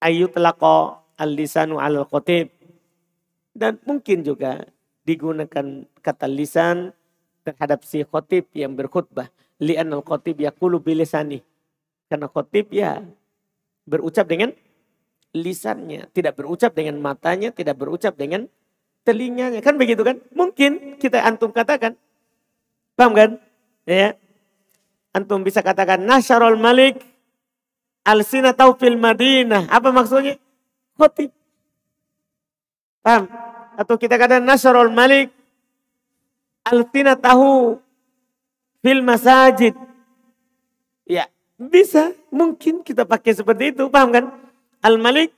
ayutlaqa 0.02 1.01
al-lisanu 1.22 1.78
alal 1.78 2.10
qatib. 2.10 2.50
Dan 3.54 3.78
mungkin 3.86 4.26
juga 4.26 4.66
digunakan 5.06 5.86
kata 6.02 6.26
lisan 6.26 6.96
terhadap 7.46 7.86
si 7.86 8.02
khotib 8.02 8.50
yang 8.58 8.74
berkhutbah. 8.74 9.30
Li'an 9.62 9.94
al-khotib 9.94 10.42
yakulu 10.42 10.82
bilisani. 10.82 11.46
Karena 12.10 12.26
khotib 12.26 12.74
ya 12.74 13.06
berucap 13.86 14.26
dengan 14.26 14.50
lisannya. 15.38 16.10
Tidak 16.10 16.34
berucap 16.34 16.74
dengan 16.74 16.98
matanya, 16.98 17.54
tidak 17.54 17.78
berucap 17.78 18.18
dengan 18.18 18.50
telinganya. 19.06 19.62
Kan 19.62 19.78
begitu 19.78 20.02
kan? 20.02 20.18
Mungkin 20.34 20.98
kita 20.98 21.22
antum 21.22 21.54
katakan. 21.54 21.94
Paham 22.98 23.14
kan? 23.14 23.30
Ya. 23.86 24.18
Antum 25.12 25.44
bisa 25.44 25.60
katakan 25.60 26.02
nasyarul 26.08 26.56
malik 26.56 27.04
al-sina 28.08 28.56
fil 28.80 28.98
madinah. 28.98 29.68
Apa 29.68 29.92
maksudnya? 29.92 30.40
Khotib. 31.02 31.34
Paham? 33.02 33.26
Atau 33.74 33.98
kita 33.98 34.22
katakan 34.22 34.46
nasyarul 34.46 34.94
malik 34.94 35.34
al-sina 36.62 37.18
tahu 37.18 37.82
fil 38.86 39.02
masajid. 39.02 39.74
Ya, 41.10 41.26
bisa. 41.58 42.14
Mungkin 42.30 42.86
kita 42.86 43.10
pakai 43.10 43.34
seperti 43.34 43.74
itu. 43.74 43.90
Paham 43.90 44.14
kan? 44.14 44.26
Al-Malik 44.82 45.34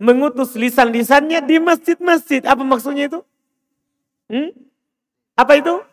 mengutus 0.00 0.56
lisan-lisannya 0.56 1.44
di 1.44 1.60
masjid-masjid. 1.60 2.42
Apa 2.44 2.64
maksudnya 2.64 3.06
itu? 3.06 3.20
Hmm? 4.32 4.50
Apa 5.36 5.60
itu? 5.60 5.84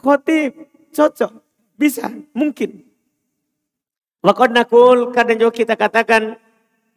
Khotib. 0.00 0.66
Cocok. 0.96 1.32
Bisa. 1.76 2.08
Mungkin. 2.32 2.82
Wakad 4.24 4.50
nakul 4.50 5.14
kadang 5.14 5.38
juga 5.38 5.54
kita 5.54 5.78
katakan 5.78 6.34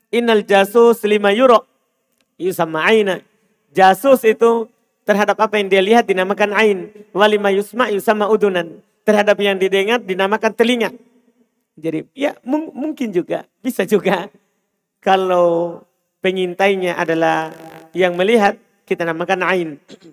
innal 0.09 0.41
jasus 0.45 1.01
lima 1.05 1.33
euro 1.33 1.65
yusama 2.37 2.85
aina. 2.85 3.21
Jasus 3.69 4.25
itu 4.25 4.65
terhadap 5.05 5.37
apa 5.41 5.61
yang 5.61 5.69
dia 5.69 5.81
lihat 5.81 6.03
dinamakan 6.09 6.53
ain. 6.53 6.77
Walima 7.13 7.53
yusma 7.53 7.89
yusama 7.93 8.25
udunan. 8.29 8.81
Terhadap 9.05 9.37
yang 9.41 9.57
didengar 9.57 10.01
dinamakan 10.01 10.53
telinga. 10.53 10.89
Jadi 11.79 12.05
ya 12.13 12.35
mungkin 12.45 13.09
juga, 13.15 13.47
bisa 13.63 13.87
juga. 13.87 14.27
Kalau 14.99 15.79
pengintainya 16.19 16.99
adalah 16.99 17.55
yang 17.95 18.19
melihat, 18.19 18.59
kita 18.83 19.07
namakan 19.07 19.41
ain. 19.47 19.69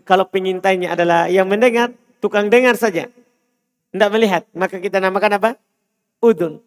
Kalau 0.07 0.31
pengintainya 0.31 0.95
adalah 0.95 1.27
yang 1.27 1.51
mendengar, 1.51 1.91
tukang 2.23 2.47
dengar 2.47 2.79
saja. 2.79 3.11
Tidak 3.91 4.11
melihat, 4.15 4.47
maka 4.55 4.79
kita 4.79 5.03
namakan 5.03 5.43
apa? 5.43 5.51
Udun. 6.23 6.63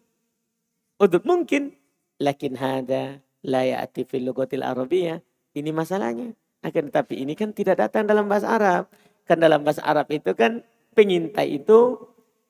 Udun 1.00 1.24
mungkin. 1.24 1.79
Lakin 2.20 2.54
hada 2.60 3.24
la 3.42 3.64
fil 3.90 4.24
lugatil 4.28 4.62
arabiyah. 4.62 5.24
Ini 5.56 5.70
masalahnya. 5.72 6.36
Akan 6.60 6.92
tetapi 6.92 7.16
ini 7.24 7.32
kan 7.32 7.56
tidak 7.56 7.80
datang 7.80 8.04
dalam 8.04 8.28
bahasa 8.28 8.52
Arab. 8.52 8.92
Kan 9.24 9.40
dalam 9.40 9.64
bahasa 9.64 9.80
Arab 9.80 10.12
itu 10.12 10.36
kan 10.36 10.60
pengintai 10.92 11.56
itu 11.56 11.96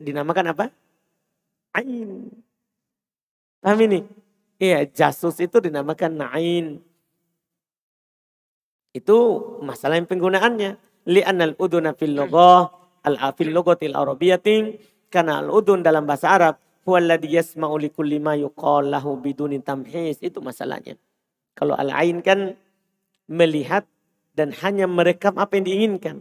dinamakan 0.03 0.51
apa? 0.51 0.67
Ain. 1.79 2.35
Paham 3.63 3.81
ini? 3.87 4.01
Iya, 4.59 4.85
jasus 4.91 5.39
itu 5.39 5.63
dinamakan 5.63 6.19
na'in. 6.19 6.67
Itu 8.91 9.17
masalah 9.63 9.97
yang 10.01 10.11
penggunaannya. 10.11 10.71
Li'anal 11.07 11.55
uduna 11.57 11.95
fil 11.95 12.13
logoh, 12.19 12.69
al-afil 13.07 13.55
logotil 13.55 13.95
arabiyatin. 13.95 14.75
Karena 15.07 15.39
al-udun 15.39 15.87
dalam 15.87 16.03
bahasa 16.03 16.35
Arab. 16.35 16.59
Huwaladhi 16.85 17.37
yasma'u 17.37 17.77
likulli 17.77 18.17
ma 18.17 18.35
yuqal 18.37 18.89
lahu 18.89 19.21
biduni 19.21 19.61
tamhis. 19.61 20.17
Itu 20.25 20.41
masalahnya. 20.41 20.97
Kalau 21.53 21.77
al-ain 21.77 22.25
kan 22.25 22.57
melihat 23.29 23.85
dan 24.33 24.55
hanya 24.65 24.89
merekam 24.89 25.37
apa 25.37 25.61
yang 25.61 25.67
diinginkan. 25.69 26.17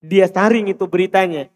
Dia 0.00 0.30
saring 0.30 0.72
itu 0.72 0.88
beritanya. 0.88 1.50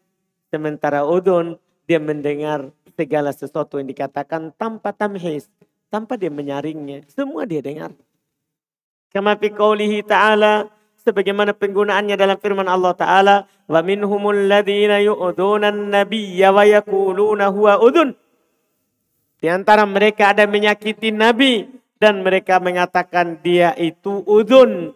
Sementara 0.50 1.06
udun 1.06 1.56
dia 1.86 2.02
mendengar 2.02 2.68
segala 2.98 3.32
sesuatu 3.32 3.78
yang 3.80 3.88
dikatakan 3.88 4.52
tanpa 4.58 4.92
tamhis, 4.92 5.48
tanpa 5.88 6.18
dia 6.20 6.28
menyaringnya. 6.28 7.06
Semua 7.08 7.46
dia 7.48 7.62
dengar. 7.64 7.94
Kama 9.10 9.34
fi 9.40 9.50
ta'ala 10.06 10.70
sebagaimana 11.00 11.56
penggunaannya 11.56 12.16
dalam 12.20 12.36
firman 12.36 12.68
Allah 12.68 12.92
taala 12.92 13.36
wa 13.64 13.80
minhumul 13.80 14.36
an-nabiyya 14.52 16.48
wa 16.52 16.62
yaquluna 16.68 17.48
huwa 17.48 17.80
udhun. 17.80 18.12
Di 19.40 19.48
antara 19.48 19.88
mereka 19.88 20.36
ada 20.36 20.44
menyakiti 20.44 21.08
nabi 21.10 21.64
dan 21.96 22.20
mereka 22.20 22.60
mengatakan 22.60 23.40
dia 23.40 23.72
itu 23.80 24.20
udun 24.28 24.92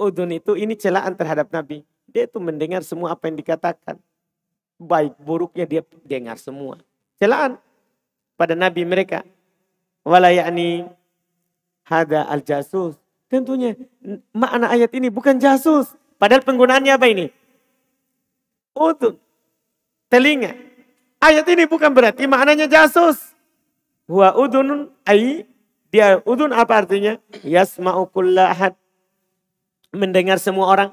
udun 0.00 0.32
itu 0.32 0.56
ini 0.56 0.72
celaan 0.72 1.12
terhadap 1.12 1.52
nabi. 1.52 1.84
Dia 2.08 2.24
itu 2.24 2.40
mendengar 2.40 2.80
semua 2.80 3.12
apa 3.12 3.28
yang 3.28 3.36
dikatakan. 3.36 4.00
Baik 4.80 5.12
buruknya 5.20 5.68
dia 5.68 5.82
dengar 6.08 6.40
semua. 6.40 6.80
Celaan 7.20 7.60
pada 8.40 8.56
nabi 8.56 8.88
mereka. 8.88 9.20
Wala 10.00 10.32
yakni 10.32 10.88
hada 11.84 12.24
al 12.24 12.40
jasus. 12.40 12.96
Tentunya 13.30 13.78
makna 14.34 14.74
ayat 14.74 14.90
ini 14.90 15.06
bukan 15.06 15.38
jasus. 15.38 15.94
Padahal 16.18 16.42
penggunaannya 16.42 16.92
apa 16.98 17.06
ini? 17.06 17.30
Udun. 18.74 19.14
Telinga. 20.10 20.58
Ayat 21.22 21.46
ini 21.46 21.70
bukan 21.70 21.94
berarti 21.94 22.26
maknanya 22.26 22.66
jasus. 22.66 23.30
Wa 24.10 24.34
udunun 24.34 24.90
ay 25.06 25.46
dia 25.94 26.18
udun 26.26 26.50
apa 26.50 26.82
artinya? 26.82 27.22
Yasma'u 27.46 28.10
kulla 28.10 28.50
ahad. 28.50 28.74
Mendengar 29.94 30.42
semua 30.42 30.66
orang. 30.66 30.90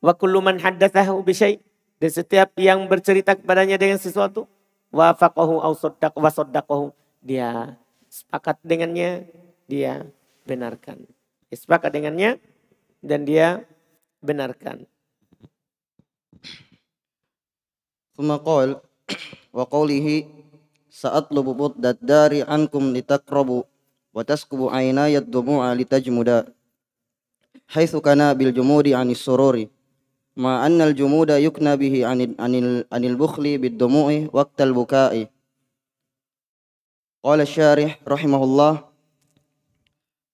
Wa 0.00 0.16
kullu 0.16 0.40
man 0.40 0.56
haddathahu 0.56 1.20
bisyai. 1.28 1.60
Dan 2.00 2.08
setiap 2.08 2.56
yang 2.56 2.88
bercerita 2.88 3.36
kepadanya 3.36 3.76
dengan 3.76 4.00
sesuatu 4.00 4.48
wafaqahu 4.96 5.60
au 5.60 5.76
saddaq 5.76 6.16
wa 6.16 6.32
saddaqahu. 6.32 6.88
Dia 7.20 7.76
sepakat 8.08 8.60
dengannya, 8.64 9.28
dia 9.68 10.08
benarkan 10.48 11.04
Dia 11.55 11.57
sepakat 11.59 11.91
dengannya 11.91 12.39
dan 13.03 13.27
dia 13.27 13.65
benarkan. 14.23 14.87
ثم 18.21 18.37
قال 18.37 18.77
وقوله 19.53 20.07
سأطلب 20.89 21.45
بضد 21.45 21.85
الدار 21.85 22.31
عنكم 22.45 22.83
لتقربوا 22.93 23.63
وتسكب 24.13 24.59
عيناي 24.69 25.17
الدموع 25.17 25.73
لتجمدا 25.73 26.39
حيث 27.67 27.95
كان 27.95 28.33
بالجمود 28.33 28.87
عن 28.87 29.09
السرور 29.09 29.65
مع 30.37 30.65
أن 30.65 30.81
الجمود 30.81 31.29
يكنى 31.29 31.73
به 31.77 32.05
عن 32.07 32.35
عن 32.39 32.83
عن 32.91 33.03
البخل 33.05 33.57
بالدموع 33.57 34.27
وقت 34.33 34.61
البكاء 34.61 35.27
قال 37.23 37.39
الشارح 37.41 37.99
رحمه 38.07 38.43
الله 38.43 38.84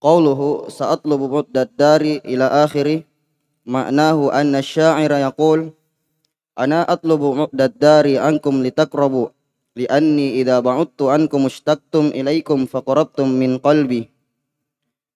Kauluhu 0.03 0.67
sa'atlubu 0.67 1.31
muddad 1.31 1.71
dari 1.79 2.19
ila 2.27 2.67
akhiri 2.67 3.07
maknahu 3.63 4.35
anna 4.35 4.59
syaira 4.59 5.23
yaqul 5.23 5.71
ana 6.59 6.83
atlubu 6.83 7.39
muddad 7.39 7.71
dari 7.79 8.19
ankum 8.19 8.67
litakrabu 8.67 9.31
li'anni 9.79 10.43
idha 10.43 10.59
ba'udtu 10.59 11.07
ankum 11.07 11.47
ustaktum 11.47 12.11
ilaikum 12.11 12.67
faqarabtum 12.67 13.31
min 13.31 13.63
qalbi 13.63 14.11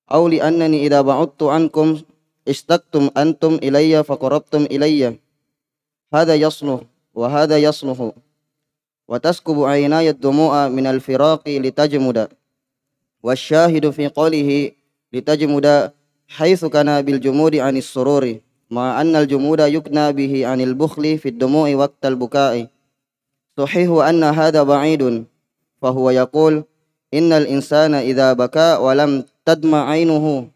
aw 0.07 0.23
li'annani 0.23 0.87
idha 0.87 1.03
ba'udtu 1.03 1.51
ankum 1.51 1.99
istaktum 2.47 3.11
antum 3.19 3.59
ilayya 3.59 4.07
faqarabtum 4.07 4.71
ilayya 4.71 5.19
hadha 6.15 6.39
yasluh 6.39 6.87
wa 7.11 7.27
hadha 7.27 7.59
yasluhu 7.59 8.15
wa 9.11 9.19
taskubu 9.19 9.67
aynaya 9.67 10.15
dumu'a 10.15 10.71
min 10.71 10.87
al-firaqi 10.87 11.59
litajmuda. 11.59 12.31
والشاهد 13.27 13.91
في 13.91 14.07
قوله 14.09 14.71
لتجمد 15.13 15.67
حيث 16.29 16.65
كان 16.65 17.03
بالجمود 17.03 17.55
عن 17.57 17.75
السرور 17.77 18.25
مع 18.71 19.01
أن 19.01 19.17
الجمود 19.17 19.61
يكنى 19.61 20.07
به 20.13 20.33
عن 20.47 20.61
البخل 20.61 21.19
في 21.19 21.29
الدموع 21.29 21.75
وقت 21.75 22.03
البكاء. 22.07 22.67
صحيح 23.59 23.91
أن 23.91 24.23
هذا 24.25 24.63
بعيد 24.63 25.25
فهو 25.83 26.11
يقول 26.11 26.65
إن 27.15 27.31
الإنسان 27.33 27.95
إذا 27.95 28.33
بكى 28.33 28.71
ولم 28.81 29.25
تدمع 29.47 29.91
عينه 29.91 30.49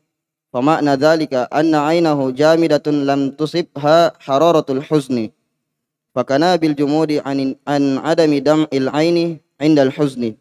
فمعنى 0.53 0.95
ذلك 0.95 1.35
أن 1.35 1.75
عينه 1.75 2.31
جامدة 2.31 2.87
لم 2.87 3.31
تصبها 3.31 4.13
حرارة 4.19 4.67
الحزن 4.71 5.31
فكنا 6.15 6.57
بالجمود 6.57 7.11
عن 7.27 7.39
عن 7.69 7.83
عدم 7.99 8.33
دمع 8.39 8.67
العين 8.73 9.39
عند 9.61 9.79
الحزن. 9.79 10.35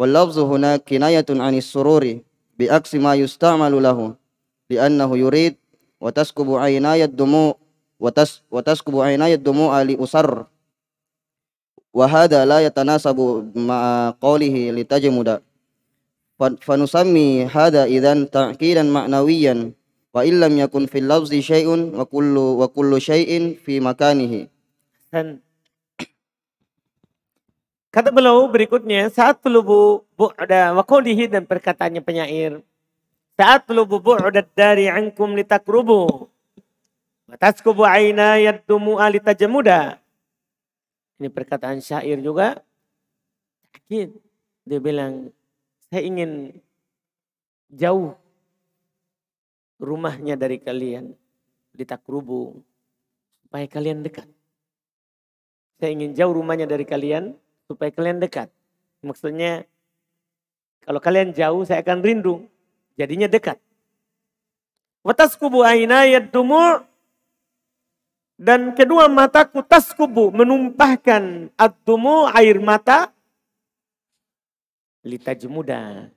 wal 0.00 0.16
huna 0.32 0.80
kinayatun 0.80 1.44
anis 1.44 1.68
sururi 1.68 2.24
bi 2.56 2.72
aksi 2.72 2.96
ma 2.96 3.12
yusta'malu 3.20 3.84
lahu 3.84 4.16
li'annahu 4.72 5.12
yurid 5.20 5.60
wa 6.00 6.08
taskubu 6.08 6.56
aynayad 6.56 7.12
dumu 7.12 7.52
wa 8.00 8.60
taskubu 8.64 9.04
aynayad 9.04 9.44
dumu 9.44 9.68
ali 9.68 10.00
usar 10.00 10.48
wa 11.92 12.04
hadha 12.08 12.48
la 12.48 12.64
yatanasabu 12.64 13.52
ma 13.52 14.16
qawlihi 14.16 14.72
litajmuda 14.72 15.44
fanusammi 16.64 17.44
hadha 17.44 17.84
idzan 17.84 18.24
ta'kidan 18.24 18.88
ma'nawiyan 18.88 19.76
wa 20.16 20.24
illam 20.24 20.56
yakun 20.56 20.88
fil 20.88 21.04
lafzi 21.04 21.44
syai'un 21.44 21.92
wa 21.92 22.08
kullu 22.08 22.56
wa 22.64 22.72
kullu 22.72 22.96
syai'in 22.96 23.60
fi 23.60 23.84
makanihi 23.84 24.48
kata 27.90 28.14
beliau 28.14 28.46
berikutnya 28.46 29.10
saat 29.10 29.42
tulubu 29.42 30.06
bu'da 30.14 30.74
wa 30.74 30.82
qawlihi 30.86 31.26
dan 31.26 31.42
perkataannya 31.46 32.02
penyair 32.02 32.62
saat 33.40 33.66
tulubu 33.66 33.98
bu'da 33.98 34.44
dari 34.54 34.86
ankum 34.86 35.32
litakrubu 35.32 36.30
wa 37.30 37.36
taskubu 37.38 37.86
aina 37.86 38.36
yaddumu 38.36 38.98
alitajamuda. 38.98 39.96
Ini 41.20 41.28
perkataan 41.28 41.80
syair 41.80 42.20
juga. 42.20 42.60
Sakit 43.72 44.12
dia 44.68 44.80
bilang 44.80 45.32
saya 45.88 46.04
ingin 46.04 46.52
jauh 47.72 48.12
rumahnya 49.80 50.36
dari 50.36 50.60
kalian 50.60 51.16
litakrubu 51.72 52.60
supaya 53.46 53.64
kalian 53.70 54.04
dekat. 54.04 54.28
Saya 55.80 55.96
ingin 55.96 56.12
jauh 56.12 56.36
rumahnya 56.36 56.68
dari 56.68 56.84
kalian 56.84 57.32
supaya 57.70 57.94
kalian 57.94 58.18
dekat. 58.18 58.50
Maksudnya 59.06 59.62
kalau 60.82 60.98
kalian 60.98 61.30
jauh 61.30 61.62
saya 61.62 61.86
akan 61.86 62.02
rindu. 62.02 62.50
Jadinya 62.98 63.30
dekat. 63.30 63.62
Wataskubu 65.06 65.62
ainayat 65.62 66.34
dumur 66.34 66.82
dan 68.34 68.74
kedua 68.74 69.06
mataku 69.06 69.62
taskubu 69.62 70.34
menumpahkan 70.34 71.54
ad-dumu 71.54 72.26
air 72.34 72.58
mata 72.58 73.14
lita 75.06 75.32
jemuda. 75.32 76.10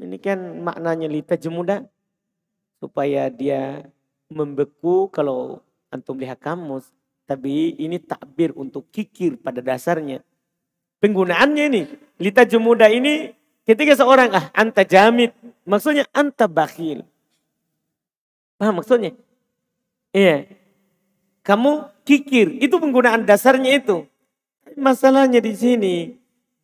Ini 0.00 0.16
kan 0.18 0.38
maknanya 0.62 1.06
lita 1.06 1.38
jemuda 1.38 1.86
supaya 2.82 3.30
dia 3.30 3.86
membeku 4.30 5.10
kalau 5.10 5.62
antum 5.90 6.18
lihat 6.18 6.42
kamus 6.42 6.90
tapi 7.28 7.76
ini 7.76 8.00
takbir 8.00 8.56
untuk 8.56 8.88
kikir 8.88 9.36
pada 9.36 9.60
dasarnya. 9.60 10.24
Penggunaannya 10.98 11.64
ini, 11.70 11.82
lita 12.18 12.42
jemuda 12.42 12.90
ini 12.90 13.30
ketika 13.62 13.94
seorang 13.94 14.34
ah 14.34 14.50
anta 14.50 14.82
jamit, 14.82 15.30
maksudnya 15.62 16.06
anta 16.10 16.50
bakhil. 16.50 17.06
Paham 18.58 18.82
maksudnya? 18.82 19.14
Iya. 20.10 20.50
Kamu 21.46 21.86
kikir, 22.02 22.58
itu 22.58 22.76
penggunaan 22.76 23.24
dasarnya 23.24 23.78
itu. 23.78 24.04
Masalahnya 24.74 25.38
di 25.38 25.54
sini 25.54 25.94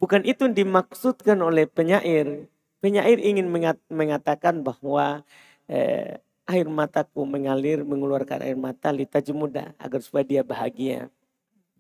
bukan 0.03 0.27
itu 0.27 0.44
yang 0.51 0.55
dimaksudkan 0.55 1.38
oleh 1.40 1.64
penyair. 1.70 2.51
Penyair 2.83 3.16
ingin 3.23 3.49
mengatakan 3.88 4.61
bahwa 4.61 5.25
eh, 5.70 6.20
air 6.44 6.66
mataku 6.68 7.25
mengalir 7.25 7.81
mengeluarkan 7.83 8.44
air 8.44 8.57
mata 8.57 8.92
lita 8.92 9.20
jemuda 9.25 9.73
agar 9.81 10.01
supaya 10.05 10.25
dia 10.25 10.42
bahagia 10.44 11.09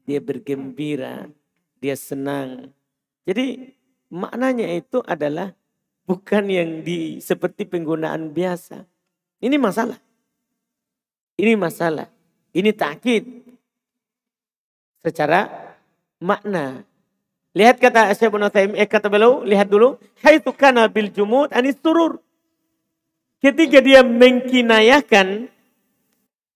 dia 0.08 0.20
bergembira 0.20 1.28
dia 1.84 2.00
senang. 2.00 2.72
Jadi 3.28 3.76
maknanya 4.08 4.64
itu 4.72 5.04
adalah 5.04 5.52
bukan 6.08 6.48
yang 6.48 6.80
di 6.80 7.20
seperti 7.20 7.68
penggunaan 7.68 8.32
biasa. 8.32 8.88
Ini 9.44 9.60
masalah. 9.60 10.00
Ini 11.36 11.52
masalah. 11.60 12.08
Ini 12.56 12.72
takkid 12.72 13.28
secara 15.04 15.44
makna. 16.24 16.88
Lihat 17.52 17.76
kata 17.76 18.16
Syekh 18.16 18.32
Ibnu 18.32 18.48
eh 18.80 18.88
kata 18.88 19.12
beliau 19.12 19.44
lihat 19.44 19.68
dulu. 19.68 20.00
Haitsu 20.24 20.56
kana 20.56 20.88
bil 20.88 21.12
jumud 21.12 21.52
anis 21.52 21.76
surur. 21.84 22.16
Ketika 23.44 23.84
dia 23.84 24.00
mengkinayakan 24.00 25.52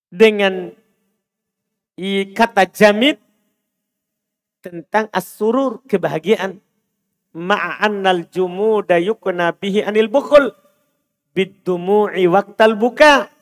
dengan 0.09 0.73
kata 2.33 2.64
jamid 2.73 3.21
tentang 4.69 5.09
asurur 5.11 5.81
kebahagiaan 5.89 6.61
ma'annal 7.33 8.29
jumuda 8.29 9.01
yukna 9.01 9.57
bihi 9.57 9.81
anil 9.85 10.13
bukhul 10.13 10.53
bidumu'i 11.33 12.29
waktal 12.29 12.77
buka 12.77 13.33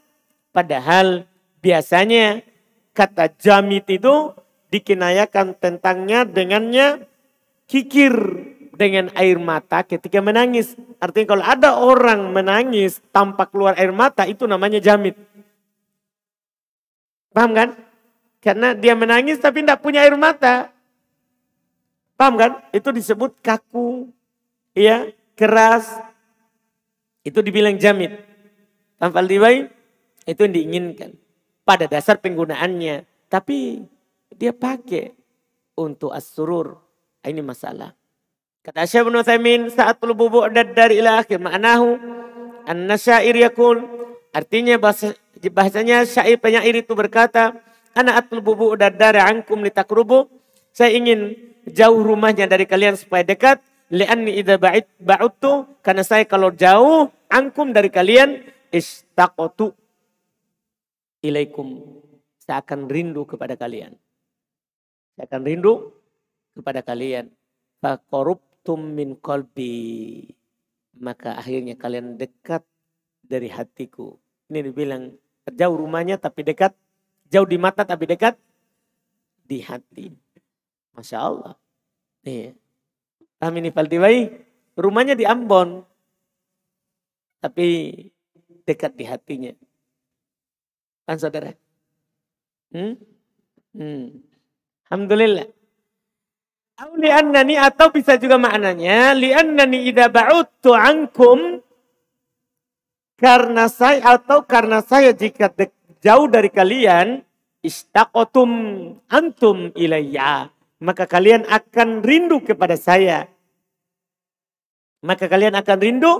padahal 0.54 1.26
biasanya 1.58 2.46
kata 2.94 3.34
jamid 3.36 3.84
itu 3.90 4.32
dikinayakan 4.70 5.58
tentangnya 5.58 6.22
dengannya 6.22 7.06
kikir 7.66 8.14
dengan 8.76 9.08
air 9.16 9.40
mata 9.40 9.82
ketika 9.82 10.20
menangis. 10.20 10.76
Artinya 11.00 11.26
kalau 11.32 11.44
ada 11.44 11.70
orang 11.80 12.30
menangis 12.30 13.00
tanpa 13.10 13.48
keluar 13.48 13.72
air 13.80 13.90
mata 13.90 14.28
itu 14.28 14.44
namanya 14.44 14.78
jamit. 14.78 15.16
Paham 17.32 17.56
kan? 17.56 17.68
Karena 18.44 18.76
dia 18.76 18.92
menangis 18.92 19.40
tapi 19.40 19.64
tidak 19.64 19.80
punya 19.80 20.04
air 20.04 20.14
mata. 20.14 20.70
Paham 22.16 22.34
kan? 22.40 22.52
Itu 22.72 22.90
disebut 22.90 23.38
kaku, 23.44 24.08
ya, 24.72 25.12
keras. 25.36 25.84
Itu 27.20 27.44
dibilang 27.44 27.76
jamit. 27.76 28.16
Tanpa 28.96 29.20
dibaik, 29.20 29.68
itu 30.24 30.40
yang 30.40 30.54
diinginkan. 30.56 31.12
Pada 31.62 31.84
dasar 31.84 32.16
penggunaannya. 32.16 33.04
Tapi 33.28 33.84
dia 34.32 34.56
pakai 34.56 35.12
untuk 35.76 36.10
as-surur. 36.10 36.80
Ini 37.20 37.42
masalah. 37.44 37.92
Kata 38.66 38.82
Syekh 38.82 39.06
Ibn 39.06 39.22
Uthaymin 39.22 39.60
saat 39.70 40.02
lububu 40.02 40.42
dari 40.50 40.98
ila 40.98 41.22
akhir 41.22 41.38
maknahu 41.38 41.98
anna 42.66 42.98
syair 42.98 43.38
yakul 43.38 43.78
artinya 44.34 44.74
bahasa, 44.74 45.14
bahasanya 45.54 46.02
syair 46.02 46.34
penyair 46.42 46.74
itu 46.74 46.90
berkata 46.98 47.54
ana 47.94 48.18
atlububu 48.18 48.74
dari 48.74 49.22
ankum 49.22 49.62
litakrubu 49.62 50.26
saya 50.74 50.98
ingin 50.98 51.38
jauh 51.66 52.00
rumahnya 52.02 52.46
dari 52.46 52.64
kalian 52.64 52.94
supaya 52.94 53.26
dekat 53.26 53.62
li'anni 53.90 54.38
idza 54.38 54.58
ba'udtu 55.02 55.66
karena 55.82 56.02
saya 56.02 56.24
kalau 56.26 56.50
jauh 56.54 57.10
angkum 57.30 57.70
dari 57.74 57.90
kalian 57.90 58.42
istaqotu 58.70 59.74
ilaikum 61.22 61.82
saya 62.42 62.62
akan 62.62 62.86
rindu 62.86 63.26
kepada 63.26 63.58
kalian 63.58 63.94
saya 65.16 65.26
akan 65.32 65.42
rindu 65.48 65.96
kepada 66.52 66.80
kalian 66.84 67.32
fakorup 67.80 68.40
tum 68.66 68.82
min 68.82 69.14
kolbi. 69.14 70.26
Maka 70.98 71.38
akhirnya 71.38 71.78
kalian 71.78 72.18
dekat 72.18 72.66
dari 73.22 73.46
hatiku. 73.46 74.18
Ini 74.50 74.66
dibilang 74.66 75.14
jauh 75.46 75.76
rumahnya 75.78 76.18
tapi 76.18 76.42
dekat. 76.42 76.74
Jauh 77.30 77.46
di 77.46 77.60
mata 77.60 77.86
tapi 77.86 78.10
dekat 78.10 78.34
di 79.46 79.62
hati. 79.62 80.10
Masya 80.96 81.18
Allah. 81.20 81.54
Nih. 82.24 82.56
Ini 83.36 83.70
Faldiwai? 83.70 84.32
Rumahnya 84.74 85.12
di 85.12 85.28
Ambon. 85.28 85.84
Tapi 87.44 87.66
dekat 88.64 88.96
di 88.96 89.04
hatinya. 89.04 89.52
Kan 91.06 91.20
saudara? 91.20 91.52
Hmm? 92.72 92.96
Hmm. 93.76 94.24
Alhamdulillah. 94.88 95.46
Li'annani 96.76 97.56
atau 97.56 97.88
bisa 97.88 98.20
juga 98.20 98.36
maknanya 98.36 99.16
li'annani 99.16 99.88
idza 99.88 100.12
ba'udtu 100.12 100.76
ankum 100.76 101.64
karena 103.16 103.64
saya 103.72 104.20
atau 104.20 104.44
karena 104.44 104.84
saya 104.84 105.16
jika 105.16 105.48
jauh 106.04 106.28
dari 106.28 106.52
kalian 106.52 107.24
istaqotum 107.64 108.50
antum 109.08 109.72
ilayya 109.72 110.52
maka 110.82 111.08
kalian 111.08 111.48
akan 111.48 112.04
rindu 112.04 112.44
kepada 112.44 112.76
saya. 112.76 113.28
Maka 115.00 115.28
kalian 115.28 115.56
akan 115.56 115.78
rindu 115.80 116.12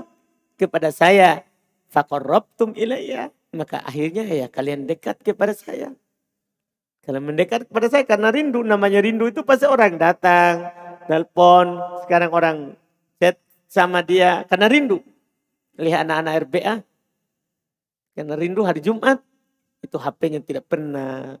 kepada 0.57 0.89
saya. 0.89 1.45
Faqarrabtum 1.93 2.73
ilayya. 2.73 3.29
Maka 3.53 3.81
akhirnya 3.85 4.25
ya 4.27 4.47
kalian 4.49 4.89
dekat 4.89 5.21
kepada 5.21 5.53
saya. 5.53 5.93
Kalau 7.07 7.23
mendekat 7.23 7.71
kepada 7.71 7.87
saya 7.87 8.03
karena 8.03 8.27
rindu, 8.35 8.67
namanya 8.67 8.99
rindu 8.99 9.31
itu 9.31 9.39
pasti 9.39 9.63
orang 9.63 9.95
datang, 9.95 10.67
telepon, 11.07 11.79
sekarang 12.03 12.31
orang 12.35 12.57
chat 13.15 13.39
sama 13.71 14.03
dia 14.03 14.43
karena 14.51 14.67
rindu. 14.67 14.99
Lihat 15.79 16.03
anak-anak 16.03 16.33
RBA, 16.43 16.75
karena 18.17 18.33
rindu 18.35 18.65
hari 18.67 18.83
Jumat, 18.83 19.23
itu 19.79 19.95
HP-nya 19.95 20.43
tidak 20.43 20.67
pernah 20.67 21.39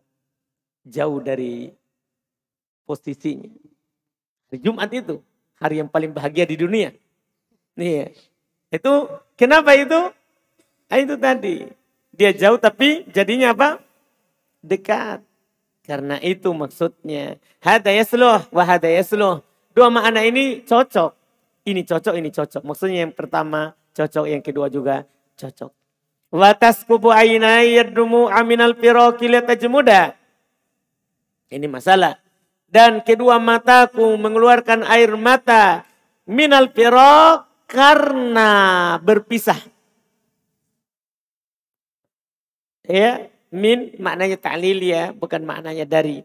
jauh 0.87 1.19
dari 1.19 1.67
posisinya. 2.87 3.51
Hari 4.47 4.63
Jumat 4.63 4.87
itu, 4.95 5.19
hari 5.59 5.83
yang 5.83 5.91
paling 5.91 6.15
bahagia 6.15 6.47
di 6.47 6.55
dunia. 6.55 6.95
Nih, 7.75 8.15
itu 8.71 8.93
kenapa 9.35 9.75
itu? 9.75 10.15
Ah, 10.87 11.03
itu 11.03 11.19
tadi 11.19 11.67
Dia 12.15 12.31
jauh 12.31 12.57
tapi 12.57 13.03
jadinya 13.11 13.51
apa? 13.51 13.83
Dekat. 14.63 15.21
Karena 15.85 16.17
itu 16.23 16.49
maksudnya. 16.55 17.37
Hada 17.61 17.93
yasluh 17.93 18.41
wa 18.49 18.63
hada. 18.65 18.89
Dua 19.75 19.87
makna 19.93 20.25
ini 20.25 20.65
cocok. 20.65 21.13
Ini 21.67 21.85
cocok, 21.85 22.15
ini 22.17 22.33
cocok. 22.33 22.63
Maksudnya 22.65 23.05
yang 23.05 23.13
pertama 23.13 23.77
cocok, 23.93 24.25
yang 24.25 24.41
kedua 24.41 24.71
juga 24.71 25.05
cocok. 25.37 25.69
Watas 26.33 26.83
kubu 26.83 27.13
ainai 27.13 27.77
yadrumu 27.77 28.27
aminal 28.27 28.73
firaqi 28.73 29.29
tajmuda. 29.29 30.17
Ini 31.47 31.67
masalah. 31.69 32.19
Dan 32.67 32.99
kedua 32.99 33.39
mataku 33.39 34.19
mengeluarkan 34.19 34.83
air 34.83 35.15
mata 35.15 35.87
minal 36.27 36.67
firaq 36.67 37.47
karena 37.67 38.51
berpisah. 38.99 39.59
Ya, 42.87 43.27
min 43.51 43.95
maknanya 43.99 44.39
ta'lil 44.39 44.79
ya, 44.83 45.11
bukan 45.11 45.43
maknanya 45.43 45.83
dari. 45.83 46.23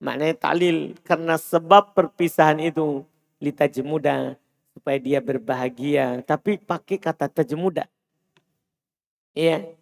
Maknanya 0.00 0.36
ta'lil 0.36 0.96
karena 1.04 1.36
sebab 1.40 1.96
perpisahan 1.96 2.60
itu 2.60 3.04
litajmuda 3.40 4.36
supaya 4.76 4.98
dia 5.00 5.20
berbahagia, 5.24 6.24
tapi 6.24 6.56
pakai 6.60 6.96
kata 7.00 7.28
tajmuda. 7.28 7.88
Iya. 9.36 9.72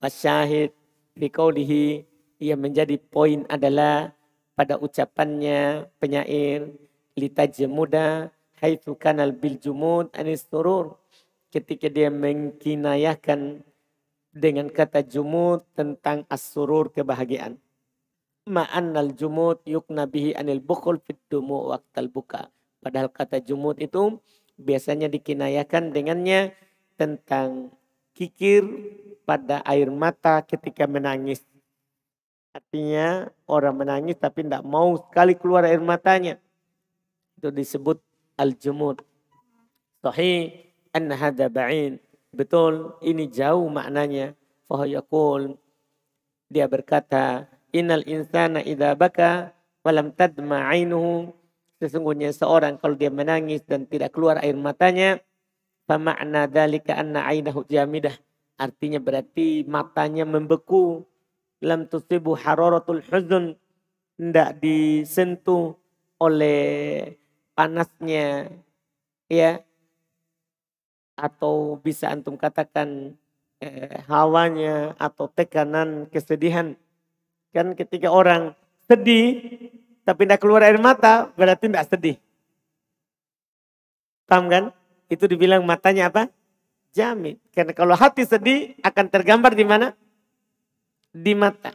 Asyahid 0.00 0.72
fi 1.12 1.26
qawlihi 1.28 2.04
yang 2.40 2.60
menjadi 2.60 2.96
poin 2.96 3.44
adalah 3.52 4.16
pada 4.54 4.76
ucapannya 4.76 5.88
penyair 5.98 6.70
litajmuda 7.16 8.30
haitsu 8.60 8.94
kanal 8.96 9.32
bil 9.32 9.56
jumud 9.56 10.12
anis 10.12 10.44
turur 10.46 11.00
ketika 11.50 11.90
dia 11.90 12.08
mengkinayahkan 12.08 13.64
dengan 14.30 14.70
kata 14.70 15.02
jumud 15.02 15.66
tentang 15.74 16.22
as-surur 16.30 16.94
kebahagiaan. 16.94 17.58
Ma'annal 18.46 19.14
jumud 19.14 19.58
yukna 19.66 20.06
bihi 20.06 20.34
anil 20.38 20.62
bukhul 20.62 21.02
fit 21.02 21.18
dumu 21.26 21.70
waqtal 21.74 22.06
buka. 22.08 22.48
Padahal 22.80 23.10
kata 23.10 23.42
jumud 23.42 23.76
itu 23.82 24.22
biasanya 24.56 25.10
dikinayahkan 25.10 25.92
dengannya 25.92 26.54
tentang 26.94 27.74
kikir 28.14 28.64
pada 29.26 29.60
air 29.66 29.90
mata 29.92 30.40
ketika 30.46 30.86
menangis. 30.86 31.44
Artinya 32.50 33.30
orang 33.46 33.78
menangis 33.78 34.18
tapi 34.18 34.42
tidak 34.42 34.66
mau 34.66 34.98
sekali 34.98 35.38
keluar 35.38 35.62
air 35.66 35.78
matanya. 35.78 36.38
Itu 37.38 37.54
disebut 37.54 38.02
al-jumud. 38.34 39.00
Sahih 40.02 40.70
anna 40.90 41.14
hadha 41.14 41.46
ba'in. 41.46 42.02
Betul, 42.34 42.94
ini 43.02 43.30
jauh 43.30 43.70
maknanya. 43.70 44.34
Fahayakul. 44.66 45.58
Dia 46.50 46.66
berkata, 46.66 47.46
Innal 47.70 48.02
insana 48.10 48.58
idha 48.66 48.98
baka 48.98 49.54
walam 49.86 50.10
tadma 50.10 50.66
ainuhu. 50.74 51.30
Sesungguhnya 51.78 52.34
seorang 52.34 52.76
kalau 52.82 52.98
dia 52.98 53.14
menangis 53.14 53.62
dan 53.62 53.86
tidak 53.86 54.10
keluar 54.12 54.42
air 54.42 54.58
matanya, 54.58 55.22
Famakna 55.86 56.46
dalika 56.46 56.98
anna 56.98 57.26
ainahu 57.26 57.66
jamidah. 57.66 58.14
Artinya 58.58 59.02
berarti 59.02 59.66
matanya 59.66 60.22
membeku. 60.22 61.02
Lam 61.60 61.86
tusibu 61.88 62.36
hararatul 62.36 63.04
huzun. 63.04 63.56
Tidak 64.16 64.50
disentuh 64.60 65.76
oleh 66.20 67.16
panasnya. 67.56 68.48
Ya. 69.28 69.64
Atau 71.16 71.80
bisa 71.84 72.08
antum 72.08 72.36
katakan 72.40 73.16
eh, 73.60 74.00
hawanya 74.08 74.96
atau 74.96 75.28
tekanan 75.28 76.08
kesedihan. 76.08 76.76
Kan 77.52 77.76
ketika 77.76 78.08
orang 78.08 78.56
sedih 78.88 79.40
tapi 80.02 80.24
tidak 80.24 80.40
keluar 80.40 80.64
air 80.64 80.80
mata 80.80 81.28
berarti 81.36 81.68
tidak 81.68 81.88
sedih. 81.92 82.16
Paham 84.24 84.48
kan? 84.48 84.64
itu 85.10 85.26
dibilang 85.26 85.66
matanya 85.66 86.08
apa? 86.08 86.30
Jamin. 86.94 87.36
Karena 87.50 87.74
kalau 87.74 87.98
hati 87.98 88.22
sedih 88.22 88.78
akan 88.80 89.06
tergambar 89.10 89.52
di 89.58 89.66
mana? 89.66 89.92
Di 91.10 91.34
mata. 91.34 91.74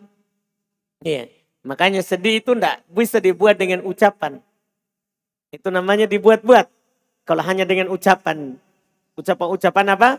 Iya. 1.03 1.27
Makanya 1.65 2.05
sedih 2.05 2.39
itu 2.39 2.53
enggak 2.53 2.85
bisa 2.87 3.17
dibuat 3.19 3.57
dengan 3.57 3.81
ucapan. 3.83 4.39
Itu 5.49 5.73
namanya 5.73 6.05
dibuat-buat. 6.05 6.67
Kalau 7.25 7.41
hanya 7.41 7.65
dengan 7.65 7.89
ucapan. 7.89 8.55
Ucapan-ucapan 9.17 9.85
apa? 9.97 10.09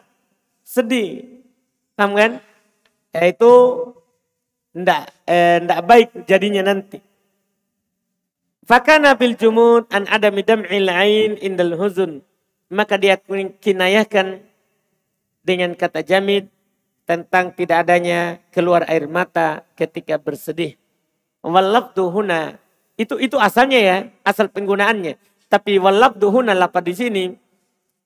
Sedih. 0.66 1.42
Paham 1.94 2.18
kan? 2.18 2.32
Ya 3.14 3.22
itu 3.30 3.52
enggak, 4.74 5.08
eh, 5.24 5.62
enggak 5.62 5.80
baik 5.86 6.08
jadinya 6.26 6.62
nanti. 6.66 6.98
Fakana 8.66 9.14
bil 9.14 9.38
jumud 9.38 9.86
an 9.94 10.10
adami 10.10 10.42
dam'il 10.42 10.90
ain 10.90 11.38
indal 11.38 11.78
huzun 11.78 12.26
maka 12.66 12.98
dia 12.98 13.14
kinayahkan 13.62 14.42
dengan 15.46 15.70
kata 15.78 16.02
jamid 16.02 16.50
tentang 17.06 17.54
tidak 17.54 17.86
adanya 17.86 18.42
keluar 18.50 18.82
air 18.90 19.06
mata 19.06 19.62
ketika 19.78 20.18
bersedih. 20.18 20.74
Walabdu 21.40 22.10
huna 22.10 22.58
itu 22.98 23.14
itu 23.22 23.38
asalnya 23.38 23.78
ya, 23.78 23.96
asal 24.26 24.50
penggunaannya. 24.50 25.14
Tapi 25.46 25.78
walabdu 25.78 26.26
huna 26.28 26.52
lapar 26.52 26.82
di 26.82 26.92
sini 26.98 27.24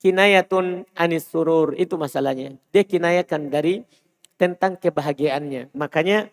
kinayatun 0.04 0.84
anis 0.92 1.24
surur 1.32 1.72
itu 1.80 1.96
masalahnya. 1.96 2.60
Dia 2.68 2.84
kinayakan 2.84 3.48
dari 3.48 3.88
tentang 4.36 4.76
kebahagiaannya. 4.76 5.72
Makanya 5.72 6.28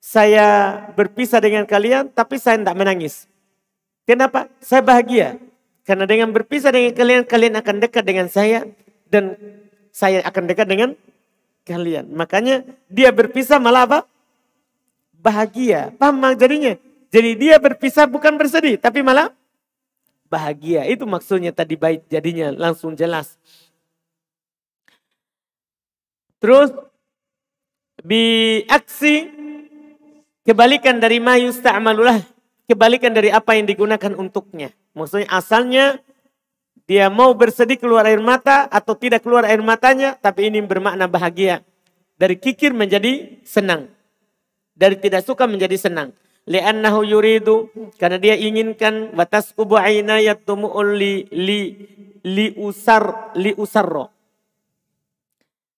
saya 0.00 0.78
berpisah 0.96 1.44
dengan 1.44 1.68
kalian 1.68 2.08
tapi 2.08 2.40
saya 2.40 2.56
tidak 2.60 2.76
menangis. 2.80 3.28
Kenapa? 4.08 4.48
Saya 4.64 4.80
bahagia. 4.80 5.36
Karena 5.84 6.04
dengan 6.08 6.32
berpisah 6.32 6.72
dengan 6.72 6.92
kalian, 6.96 7.24
kalian 7.28 7.54
akan 7.60 7.76
dekat 7.80 8.04
dengan 8.04 8.28
saya. 8.28 8.64
Dan 9.08 9.36
saya 9.92 10.20
akan 10.24 10.44
dekat 10.48 10.68
dengan 10.68 10.96
kalian. 11.68 12.08
Makanya 12.16 12.64
dia 12.88 13.12
berpisah 13.12 13.60
malah 13.60 13.84
apa? 13.84 14.00
Bahagia. 15.20 15.92
Paham 16.00 16.24
jadinya? 16.40 16.72
Jadi 17.12 17.30
dia 17.36 17.60
berpisah 17.60 18.08
bukan 18.08 18.40
bersedih. 18.40 18.80
Tapi 18.80 19.04
malah 19.04 19.28
bahagia. 20.32 20.88
Itu 20.88 21.04
maksudnya 21.04 21.52
tadi 21.52 21.76
baik 21.76 22.08
jadinya 22.08 22.48
langsung 22.56 22.96
jelas. 22.96 23.36
Terus 26.40 26.72
bi 28.00 28.62
aksi 28.70 29.26
kebalikan 30.46 31.02
dari 31.02 31.18
ma 31.18 31.34
yusta'malulah 31.34 32.22
kebalikan 32.70 33.10
dari 33.10 33.32
apa 33.32 33.56
yang 33.58 33.66
digunakan 33.66 34.12
untuknya. 34.14 34.70
Maksudnya 34.92 35.26
asalnya 35.32 35.98
dia 36.88 37.12
mau 37.12 37.36
bersedih 37.36 37.76
keluar 37.76 38.08
air 38.08 38.16
mata 38.16 38.64
atau 38.72 38.96
tidak 38.96 39.20
keluar 39.20 39.44
air 39.44 39.60
matanya, 39.60 40.16
tapi 40.16 40.48
ini 40.48 40.64
bermakna 40.64 41.04
bahagia. 41.04 41.60
Dari 42.16 42.40
kikir 42.40 42.72
menjadi 42.72 43.44
senang. 43.44 43.92
Dari 44.72 44.96
tidak 44.96 45.28
suka 45.28 45.44
menjadi 45.44 45.76
senang. 45.76 46.16
Li'annahu 46.48 47.04
yuridu 47.04 47.68
karena 48.00 48.16
dia 48.16 48.40
inginkan 48.40 49.12
batas 49.12 49.52
kubu 49.52 49.76
aina 49.76 50.16
yatumu'ul 50.16 50.96
li 50.96 51.28
li 51.28 51.60
li 52.24 52.56
usar 52.56 53.36
li 53.36 53.52
usarro. 53.52 54.08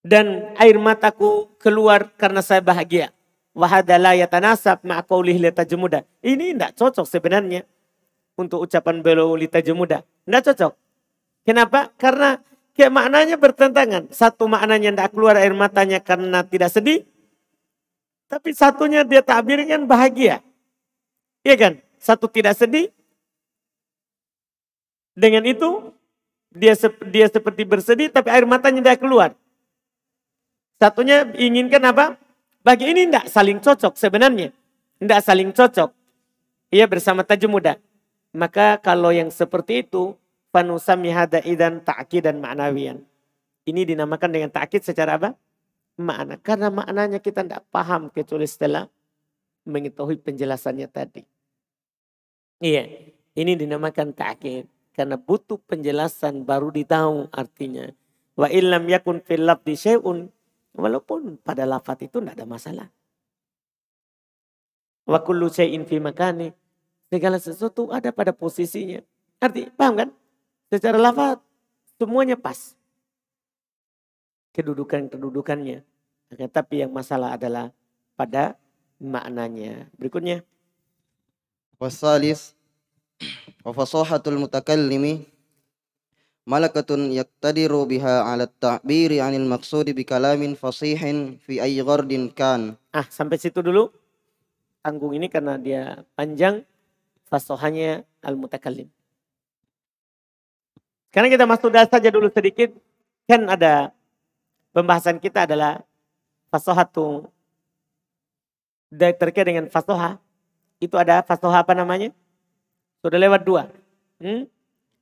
Dan 0.07 0.55
air 0.62 0.79
mataku 0.79 1.59
keluar 1.59 2.14
karena 2.14 2.38
saya 2.38 2.62
bahagia. 2.62 3.11
Wahadala 3.51 4.14
yatanasab 4.14 4.87
ma'akaulih 4.87 5.42
jemuda. 5.66 6.07
Ini 6.23 6.55
tidak 6.55 6.79
cocok 6.79 7.03
sebenarnya 7.03 7.66
untuk 8.38 8.62
ucapan 8.62 9.03
beliau 9.03 9.35
jemuda. 9.59 10.07
Tidak 10.07 10.42
cocok. 10.55 10.89
Kenapa? 11.44 11.92
Karena 11.96 12.40
kayak 12.76 12.92
maknanya 12.92 13.37
bertentangan. 13.40 14.12
Satu 14.12 14.46
maknanya 14.46 14.92
tidak 14.92 15.11
keluar 15.12 15.37
air 15.40 15.53
matanya 15.57 15.98
karena 16.00 16.44
tidak 16.44 16.70
sedih. 16.72 17.05
Tapi 18.31 18.55
satunya 18.55 19.03
dia 19.03 19.24
takbirkan 19.24 19.90
bahagia. 19.90 20.38
Iya 21.42 21.57
kan? 21.57 21.72
Satu 21.98 22.31
tidak 22.31 22.55
sedih. 22.55 22.92
Dengan 25.18 25.42
itu 25.44 25.90
dia 26.55 26.74
dia 27.11 27.26
seperti 27.26 27.62
bersedih 27.66 28.09
tapi 28.11 28.31
air 28.31 28.46
matanya 28.46 28.81
tidak 28.81 29.00
keluar. 29.03 29.31
Satunya 30.81 31.29
inginkan 31.37 31.85
apa? 31.85 32.16
Bagi 32.64 32.88
ini 32.92 33.09
tidak 33.09 33.29
saling 33.29 33.59
cocok 33.61 33.96
sebenarnya. 33.96 34.48
Tidak 35.00 35.20
saling 35.20 35.50
cocok. 35.53 35.90
Ia 36.70 36.87
bersama 36.87 37.26
muda. 37.48 37.76
Maka 38.31 38.79
kalau 38.79 39.11
yang 39.11 39.29
seperti 39.29 39.83
itu, 39.83 40.14
panusami 40.51 41.11
hada 41.11 41.43
idan 41.43 41.83
ta'kid 41.83 42.27
dan 42.27 42.39
ma'nawiyan. 42.43 43.03
Ini 43.67 43.87
dinamakan 43.87 44.31
dengan 44.31 44.51
ta'kid 44.51 44.83
secara 44.83 45.19
apa? 45.19 45.35
Makna. 45.99 46.39
Karena 46.43 46.69
maknanya 46.71 47.19
kita 47.23 47.47
tidak 47.47 47.63
paham 47.71 48.11
kecuali 48.11 48.47
setelah 48.47 48.87
mengetahui 49.67 50.19
penjelasannya 50.23 50.89
tadi. 50.91 51.23
Iya, 52.61 53.15
ini 53.35 53.53
dinamakan 53.57 54.13
ta'kid. 54.13 54.67
Karena 54.91 55.17
butuh 55.17 55.57
penjelasan 55.65 56.45
baru 56.45 56.75
ditahu 56.75 57.31
artinya. 57.33 57.89
Wa 58.35 58.51
illam 58.51 58.85
yakun 58.91 59.23
fil 59.23 59.47
labdi 59.47 59.79
syai'un 59.79 60.29
Walaupun 60.71 61.43
pada 61.43 61.67
lafat 61.67 62.07
itu 62.07 62.23
tidak 62.23 62.39
ada 62.39 62.47
masalah. 62.47 62.89
Wa 65.03 65.19
kullu 65.19 65.51
syai'in 65.51 65.83
fi 65.83 65.99
makani. 65.99 66.55
Segala 67.11 67.43
sesuatu 67.43 67.91
ada 67.91 68.15
pada 68.15 68.31
posisinya. 68.31 69.03
Arti, 69.43 69.67
paham 69.75 69.99
kan? 69.99 70.09
Secara 70.70 71.02
lafat 71.02 71.42
semuanya 71.98 72.38
pas. 72.38 72.78
Kedudukan-kedudukannya. 74.54 75.83
Tapi 76.30 76.87
yang 76.87 76.94
masalah 76.94 77.35
adalah 77.35 77.74
pada 78.14 78.54
maknanya. 79.02 79.90
Berikutnya. 79.98 80.46
Wasalis 81.83 82.54
wa 83.66 83.74
fasahatul 83.74 84.38
mutakallimi 84.38 85.26
malakatun 86.46 87.12
yaktadiru 87.12 87.85
biha 87.88 88.24
ala 88.24 88.46
ta'biri 88.46 89.18
anil 89.18 89.48
maksudi 89.48 89.90
bi 89.96 90.06
kalamin 90.06 90.54
fasihin 90.54 91.40
fi 91.42 91.59
ayyi 91.59 91.83
ghardin 91.83 92.30
kan. 92.30 92.78
Ah, 92.94 93.09
sampai 93.11 93.42
situ 93.42 93.59
dulu. 93.59 93.90
Tanggung 94.87 95.18
ini 95.18 95.26
karena 95.26 95.59
dia 95.59 96.06
panjang 96.14 96.62
fasohanya 97.26 98.06
al-mutakallim. 98.22 98.88
Karena 101.11 101.27
kita 101.27 101.44
masuk 101.46 101.75
dah 101.75 101.87
saja 101.87 102.09
dulu 102.11 102.31
sedikit. 102.31 102.70
Kan 103.27 103.46
ada 103.46 103.94
pembahasan 104.75 105.18
kita 105.18 105.46
adalah 105.46 105.83
fasohatu 106.51 107.31
terkait 108.94 109.46
dengan 109.46 109.70
fasoha. 109.70 110.18
Itu 110.83 110.99
ada 110.99 111.23
fasoha 111.23 111.62
apa 111.62 111.75
namanya? 111.75 112.11
Sudah 113.03 113.18
lewat 113.18 113.42
dua. 113.46 113.70
Hmm? 114.18 114.46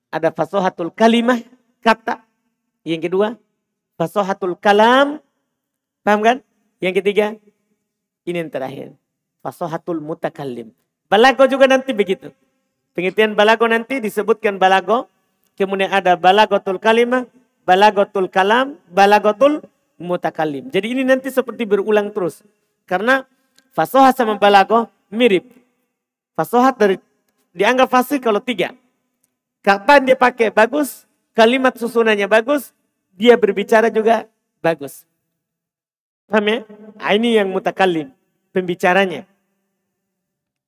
Ada 0.09 0.33
fasohatul 0.33 0.93
kalimah, 0.93 1.41
kata. 1.85 2.25
Yang 2.85 3.13
kedua, 3.13 3.29
fasohatul 4.01 4.57
kalam. 4.57 5.21
Paham 6.05 6.21
kan? 6.25 6.37
Yang 6.81 7.05
ketiga, 7.05 7.37
ini 8.25 8.45
yang 8.45 8.53
terakhir. 8.53 8.97
Fasohatul 9.45 10.01
mutakallim. 10.01 10.73
Balago 11.09 11.45
juga 11.49 11.69
nanti 11.69 11.93
begitu. 11.93 12.33
Pengertian 12.93 13.33
balago 13.33 13.65
nanti 13.69 14.01
disebutkan 14.01 14.57
balago 14.57 15.09
Kemudian 15.59 15.91
ada 15.91 16.15
balagotul 16.15 16.79
kalimah, 16.79 17.27
balagotul 17.67 18.31
kalam, 18.31 18.79
balagotul 18.95 19.59
mutakalim. 19.99 20.71
Jadi 20.71 20.95
ini 20.95 21.03
nanti 21.03 21.35
seperti 21.35 21.67
berulang 21.67 22.15
terus. 22.15 22.47
Karena 22.87 23.27
fasohat 23.75 24.15
sama 24.15 24.39
balago 24.39 24.87
mirip. 25.11 25.51
Fasohat 26.39 26.79
dari 26.79 27.03
dianggap 27.51 27.91
fasih 27.91 28.23
kalau 28.23 28.39
tiga. 28.39 28.71
Kata 29.67 29.99
dia 29.99 30.15
pakai 30.15 30.55
bagus, 30.55 31.03
kalimat 31.35 31.75
susunannya 31.75 32.31
bagus, 32.31 32.71
dia 33.19 33.35
berbicara 33.35 33.91
juga 33.91 34.31
bagus. 34.63 35.03
Paham 36.31 36.47
ya? 36.47 36.59
Nah, 36.95 37.11
ini 37.19 37.35
yang 37.35 37.51
mutakalim, 37.51 38.15
pembicaranya. 38.55 39.27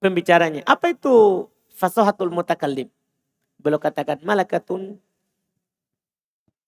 Pembicaranya. 0.02 0.66
Apa 0.66 0.90
itu 0.90 1.46
fasohatul 1.78 2.34
mutakalim? 2.34 2.90
Beliau 3.60 3.76
katakan 3.76 4.24
malakatun 4.24 4.96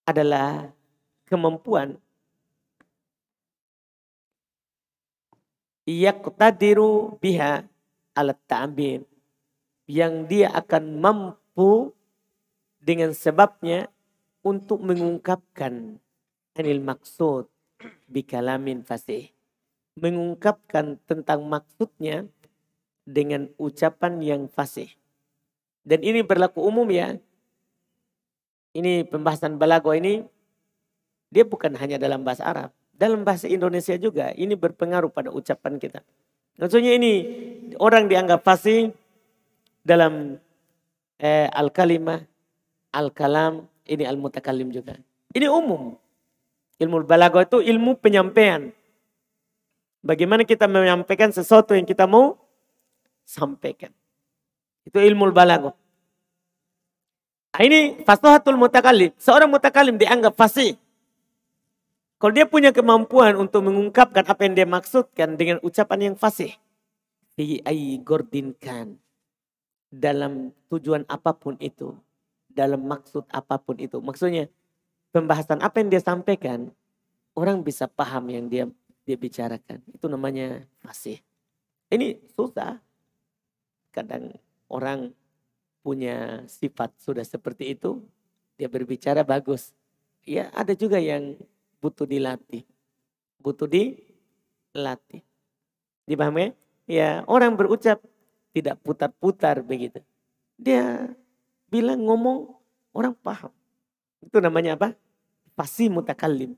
adalah 0.05 0.69
kemampuan 1.25 1.97
yaqtadiru 5.89 7.17
biha 7.17 7.65
alat 8.13 8.39
ta'bir 8.45 9.01
yang 9.89 10.29
dia 10.29 10.53
akan 10.53 11.01
mampu 11.01 11.91
dengan 12.79 13.11
sebabnya 13.11 13.89
untuk 14.45 14.79
mengungkapkan 14.79 15.99
anil 16.53 16.79
maksud 16.83 17.49
bikalamin 18.07 18.85
fasih 18.85 19.33
mengungkapkan 19.97 21.01
tentang 21.09 21.43
maksudnya 21.49 22.27
dengan 23.03 23.51
ucapan 23.59 24.23
yang 24.23 24.43
fasih 24.47 24.87
dan 25.83 25.99
ini 25.99 26.23
berlaku 26.23 26.63
umum 26.63 26.87
ya. 26.87 27.19
Ini 28.73 29.05
pembahasan 29.05 29.61
balago 29.61 29.93
ini 29.93 30.25
dia 31.29 31.45
bukan 31.45 31.77
hanya 31.77 32.01
dalam 32.01 32.25
bahasa 32.25 32.47
Arab. 32.47 32.69
Dalam 32.93 33.21
bahasa 33.21 33.45
Indonesia 33.45 33.93
juga 33.99 34.31
ini 34.33 34.55
berpengaruh 34.57 35.11
pada 35.11 35.29
ucapan 35.29 35.77
kita. 35.77 36.01
Maksudnya 36.57 36.95
ini 36.97 37.13
orang 37.77 38.09
dianggap 38.09 38.41
fasih 38.45 38.93
dalam 39.81 40.37
eh, 41.19 41.49
al-kalimah, 41.51 42.23
al-kalam, 42.93 43.65
ini 43.89 44.05
al-mutakalim 44.05 44.69
juga. 44.69 44.97
Ini 45.33 45.49
umum. 45.49 45.97
Ilmu 46.77 47.05
balago 47.05 47.41
itu 47.41 47.61
ilmu 47.61 47.97
penyampaian. 47.97 48.69
Bagaimana 50.03 50.43
kita 50.43 50.67
menyampaikan 50.67 51.31
sesuatu 51.31 51.73
yang 51.73 51.87
kita 51.87 52.05
mau 52.05 52.37
sampaikan. 53.23 53.89
Itu 54.83 54.99
ilmu 54.99 55.31
balago. 55.31 55.75
Nah, 57.53 57.61
ini 57.69 58.01
fasahatul 58.01 58.57
mutakalim. 58.57 59.13
Seorang 59.21 59.45
mutakalim 59.45 59.95
dianggap 59.95 60.33
fasih. 60.33 60.73
Kalau 62.17 62.33
dia 62.33 62.49
punya 62.49 62.73
kemampuan 62.73 63.37
untuk 63.37 63.67
mengungkapkan 63.67 64.25
apa 64.25 64.41
yang 64.47 64.55
dia 64.57 64.65
maksudkan 64.65 65.37
dengan 65.37 65.61
ucapan 65.61 66.11
yang 66.11 66.15
fasih. 66.17 66.55
Fi 67.37 67.61
gordinkan. 68.01 68.97
Dalam 69.93 70.49
tujuan 70.73 71.05
apa 71.05 71.37
pun 71.37 71.53
itu. 71.61 71.93
Dalam 72.49 72.89
maksud 72.89 73.29
apa 73.29 73.61
pun 73.61 73.77
itu. 73.77 74.01
Maksudnya 74.01 74.49
pembahasan 75.13 75.61
apa 75.61 75.77
yang 75.77 75.93
dia 75.93 76.01
sampaikan. 76.01 76.73
Orang 77.37 77.61
bisa 77.61 77.85
paham 77.85 78.33
yang 78.33 78.49
dia 78.49 78.65
dia 79.05 79.19
bicarakan. 79.19 79.83
Itu 79.93 80.09
namanya 80.09 80.65
fasih. 80.81 81.21
Ini 81.93 82.17
susah. 82.33 82.81
Kadang 83.93 84.33
orang 84.69 85.11
punya 85.83 86.47
sifat 86.47 86.95
sudah 87.01 87.25
seperti 87.27 87.75
itu, 87.75 87.99
dia 88.55 88.71
berbicara 88.71 89.21
bagus. 89.25 89.75
Ya 90.23 90.47
ada 90.55 90.71
juga 90.71 90.97
yang 91.01 91.35
butuh 91.83 92.07
dilatih. 92.07 92.63
Butuh 93.43 93.67
dilatih. 93.67 95.21
Dipahami? 96.07 96.55
Ya 96.87 97.27
orang 97.27 97.55
berucap 97.59 97.99
tidak 98.55 98.79
putar-putar 98.85 99.59
begitu. 99.59 99.99
Dia 100.55 101.11
bilang 101.67 102.05
ngomong 102.05 102.53
orang 102.95 103.17
paham. 103.19 103.51
Itu 104.23 104.39
namanya 104.39 104.79
apa? 104.79 104.95
Pasti 105.57 105.91
mutakalim. 105.91 106.55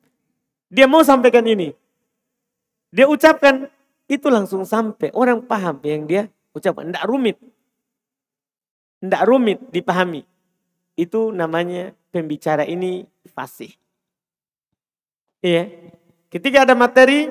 Dia 0.70 0.86
mau 0.86 1.02
sampaikan 1.02 1.46
ini. 1.48 1.74
Dia 2.94 3.10
ucapkan 3.10 3.72
itu 4.06 4.28
langsung 4.30 4.62
sampai. 4.68 5.10
Orang 5.16 5.48
paham 5.48 5.82
yang 5.82 6.06
dia 6.06 6.30
ucapkan. 6.54 6.92
Tidak 6.92 7.06
rumit. 7.08 7.40
Tidak 9.06 9.22
rumit 9.30 9.62
dipahami. 9.70 10.26
Itu 10.98 11.30
namanya 11.30 11.94
pembicara 12.10 12.66
ini 12.66 13.06
fasih. 13.30 13.70
Iya. 15.46 15.70
Ketika 16.34 16.66
ada 16.66 16.74
materi, 16.74 17.30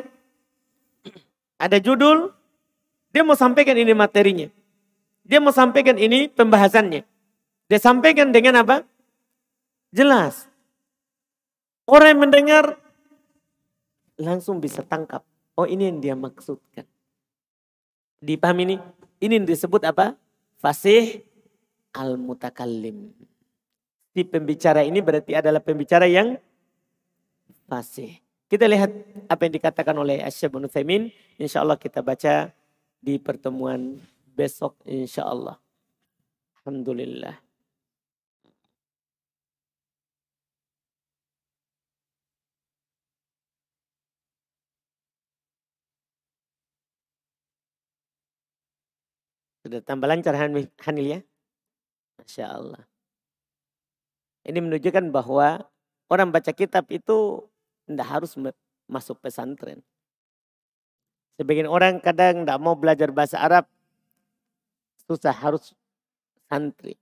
ada 1.59 1.83
judul, 1.83 2.31
dia 3.11 3.27
mau 3.27 3.35
sampaikan 3.35 3.75
ini 3.75 3.91
materinya. 3.91 4.47
Dia 5.27 5.43
mau 5.43 5.51
sampaikan 5.51 5.99
ini 5.99 6.31
pembahasannya. 6.31 7.03
Dia 7.67 7.81
sampaikan 7.83 8.31
dengan 8.31 8.63
apa? 8.63 8.87
Jelas. 9.91 10.47
Orang 11.91 12.17
yang 12.17 12.21
mendengar 12.29 12.65
langsung 14.15 14.63
bisa 14.63 14.87
tangkap. 14.87 15.27
Oh 15.59 15.67
ini 15.67 15.91
yang 15.91 15.99
dia 15.99 16.15
maksudkan. 16.15 16.87
Dipahami 18.23 18.63
ini? 18.63 18.77
Ini 19.21 19.43
disebut 19.43 19.83
apa? 19.85 20.15
Fasih 20.61 21.34
al-mutakallim. 21.95 23.15
Si 24.15 24.23
pembicara 24.27 24.83
ini 24.83 24.99
berarti 24.99 25.39
adalah 25.39 25.63
pembicara 25.63 26.07
yang 26.11 26.39
fasih. 27.71 28.19
Kita 28.51 28.69
lihat 28.69 28.91
apa 29.27 29.49
yang 29.49 29.55
dikatakan 29.59 29.97
oleh 29.97 30.23
Asyab 30.23 30.59
bin 30.59 30.69
Uthaymin. 30.69 31.03
Insya 31.41 31.65
Allah 31.65 31.79
kita 31.81 32.05
baca 32.05 32.53
di 33.03 33.19
pertemuan 33.19 33.99
besok 34.37 34.79
insya 34.87 35.27
Allah. 35.27 35.59
Alhamdulillah. 36.63 37.35
Sudah 49.65 49.81
tambah 49.81 50.05
lancar 50.05 50.37
Hanil 50.37 51.07
ya? 51.09 51.21
Masya 52.25 52.47
Allah. 52.49 52.83
Ini 54.49 54.59
menunjukkan 54.65 55.13
bahwa 55.13 55.61
orang 56.09 56.33
baca 56.33 56.53
kitab 56.57 56.89
itu 56.89 57.45
tidak 57.85 58.09
harus 58.09 58.33
masuk 58.89 59.21
pesantren. 59.21 59.85
Sebagian 61.37 61.69
orang 61.69 62.01
kadang 62.01 62.49
tidak 62.49 62.59
mau 62.65 62.73
belajar 62.73 63.13
bahasa 63.13 63.37
Arab, 63.37 63.69
susah 65.05 65.37
harus 65.37 65.77
santri. 66.49 66.97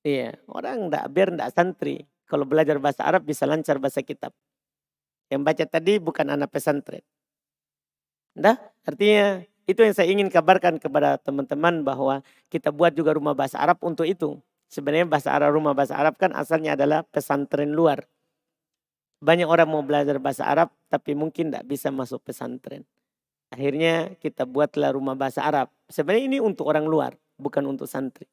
Iya, 0.00 0.40
orang 0.48 0.88
tidak 0.88 1.04
biar 1.12 1.28
tidak 1.36 1.50
santri. 1.52 1.96
Kalau 2.24 2.48
belajar 2.48 2.80
bahasa 2.80 3.04
Arab 3.04 3.26
bisa 3.28 3.44
lancar 3.44 3.76
bahasa 3.76 4.00
kitab. 4.00 4.32
Yang 5.28 5.42
baca 5.44 5.64
tadi 5.68 5.92
bukan 6.00 6.26
anak 6.32 6.48
pesantren. 6.48 7.04
Nah, 8.38 8.56
artinya 8.86 9.44
itu 9.70 9.86
yang 9.86 9.94
saya 9.94 10.10
ingin 10.10 10.26
kabarkan 10.26 10.82
kepada 10.82 11.14
teman-teman 11.22 11.86
bahwa 11.86 12.26
kita 12.50 12.74
buat 12.74 12.90
juga 12.90 13.14
rumah 13.14 13.38
bahasa 13.38 13.62
Arab 13.62 13.78
untuk 13.86 14.04
itu. 14.04 14.42
Sebenarnya 14.66 15.06
bahasa 15.06 15.30
Arab, 15.30 15.54
rumah 15.54 15.74
bahasa 15.74 15.94
Arab 15.94 16.18
kan 16.18 16.34
asalnya 16.34 16.74
adalah 16.74 17.06
pesantren 17.06 17.70
luar. 17.70 18.06
Banyak 19.22 19.46
orang 19.46 19.68
mau 19.70 19.82
belajar 19.86 20.18
bahasa 20.18 20.46
Arab 20.46 20.74
tapi 20.90 21.14
mungkin 21.14 21.54
tidak 21.54 21.66
bisa 21.70 21.94
masuk 21.94 22.22
pesantren. 22.26 22.82
Akhirnya 23.50 24.14
kita 24.18 24.46
buatlah 24.46 24.94
rumah 24.94 25.18
bahasa 25.18 25.42
Arab. 25.42 25.74
Sebenarnya 25.90 26.24
ini 26.30 26.38
untuk 26.38 26.70
orang 26.70 26.86
luar, 26.86 27.18
bukan 27.34 27.66
untuk 27.66 27.90
santri. 27.90 28.30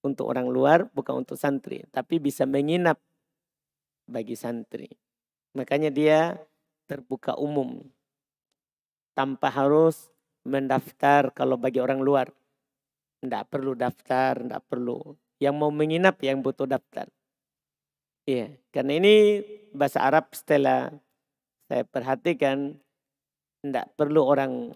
Untuk 0.00 0.28
orang 0.28 0.48
luar, 0.48 0.88
bukan 0.92 1.24
untuk 1.24 1.36
santri. 1.36 1.84
Tapi 1.92 2.20
bisa 2.20 2.48
menginap 2.48 2.96
bagi 4.08 4.36
santri. 4.36 4.88
Makanya 5.52 5.92
dia 5.92 6.40
terbuka 6.88 7.36
umum. 7.36 7.84
Tanpa 9.12 9.52
harus 9.52 10.13
mendaftar 10.44 11.32
kalau 11.32 11.56
bagi 11.56 11.80
orang 11.80 12.00
luar. 12.00 12.28
Tidak 13.24 13.44
perlu 13.48 13.72
daftar, 13.72 14.40
tidak 14.44 14.62
perlu. 14.68 15.16
Yang 15.40 15.54
mau 15.56 15.72
menginap 15.72 16.20
yang 16.20 16.44
butuh 16.44 16.68
daftar. 16.68 17.08
Iya, 18.24 18.56
karena 18.72 18.92
ini 19.00 19.44
bahasa 19.76 20.00
Arab 20.00 20.32
setelah 20.32 20.88
saya 21.68 21.84
perhatikan 21.84 22.76
tidak 23.64 23.92
perlu 23.96 24.24
orang 24.24 24.72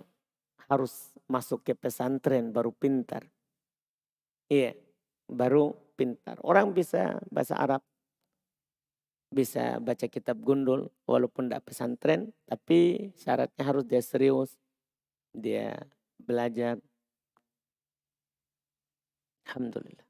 harus 0.69 1.13
masuk 1.29 1.65
ke 1.65 1.73
pesantren 1.77 2.53
baru 2.53 2.73
pintar. 2.73 3.25
Iya, 4.49 4.77
baru 5.29 5.77
pintar. 5.97 6.41
Orang 6.45 6.73
bisa 6.73 7.21
bahasa 7.29 7.57
Arab, 7.57 7.85
bisa 9.29 9.77
baca 9.81 10.09
kitab 10.09 10.41
gundul 10.41 10.89
walaupun 11.05 11.49
tidak 11.49 11.69
pesantren, 11.69 12.33
tapi 12.49 13.13
syaratnya 13.17 13.65
harus 13.65 13.85
dia 13.85 14.01
serius, 14.01 14.57
dia 15.35 15.77
belajar. 16.19 16.79
Alhamdulillah. 19.47 20.08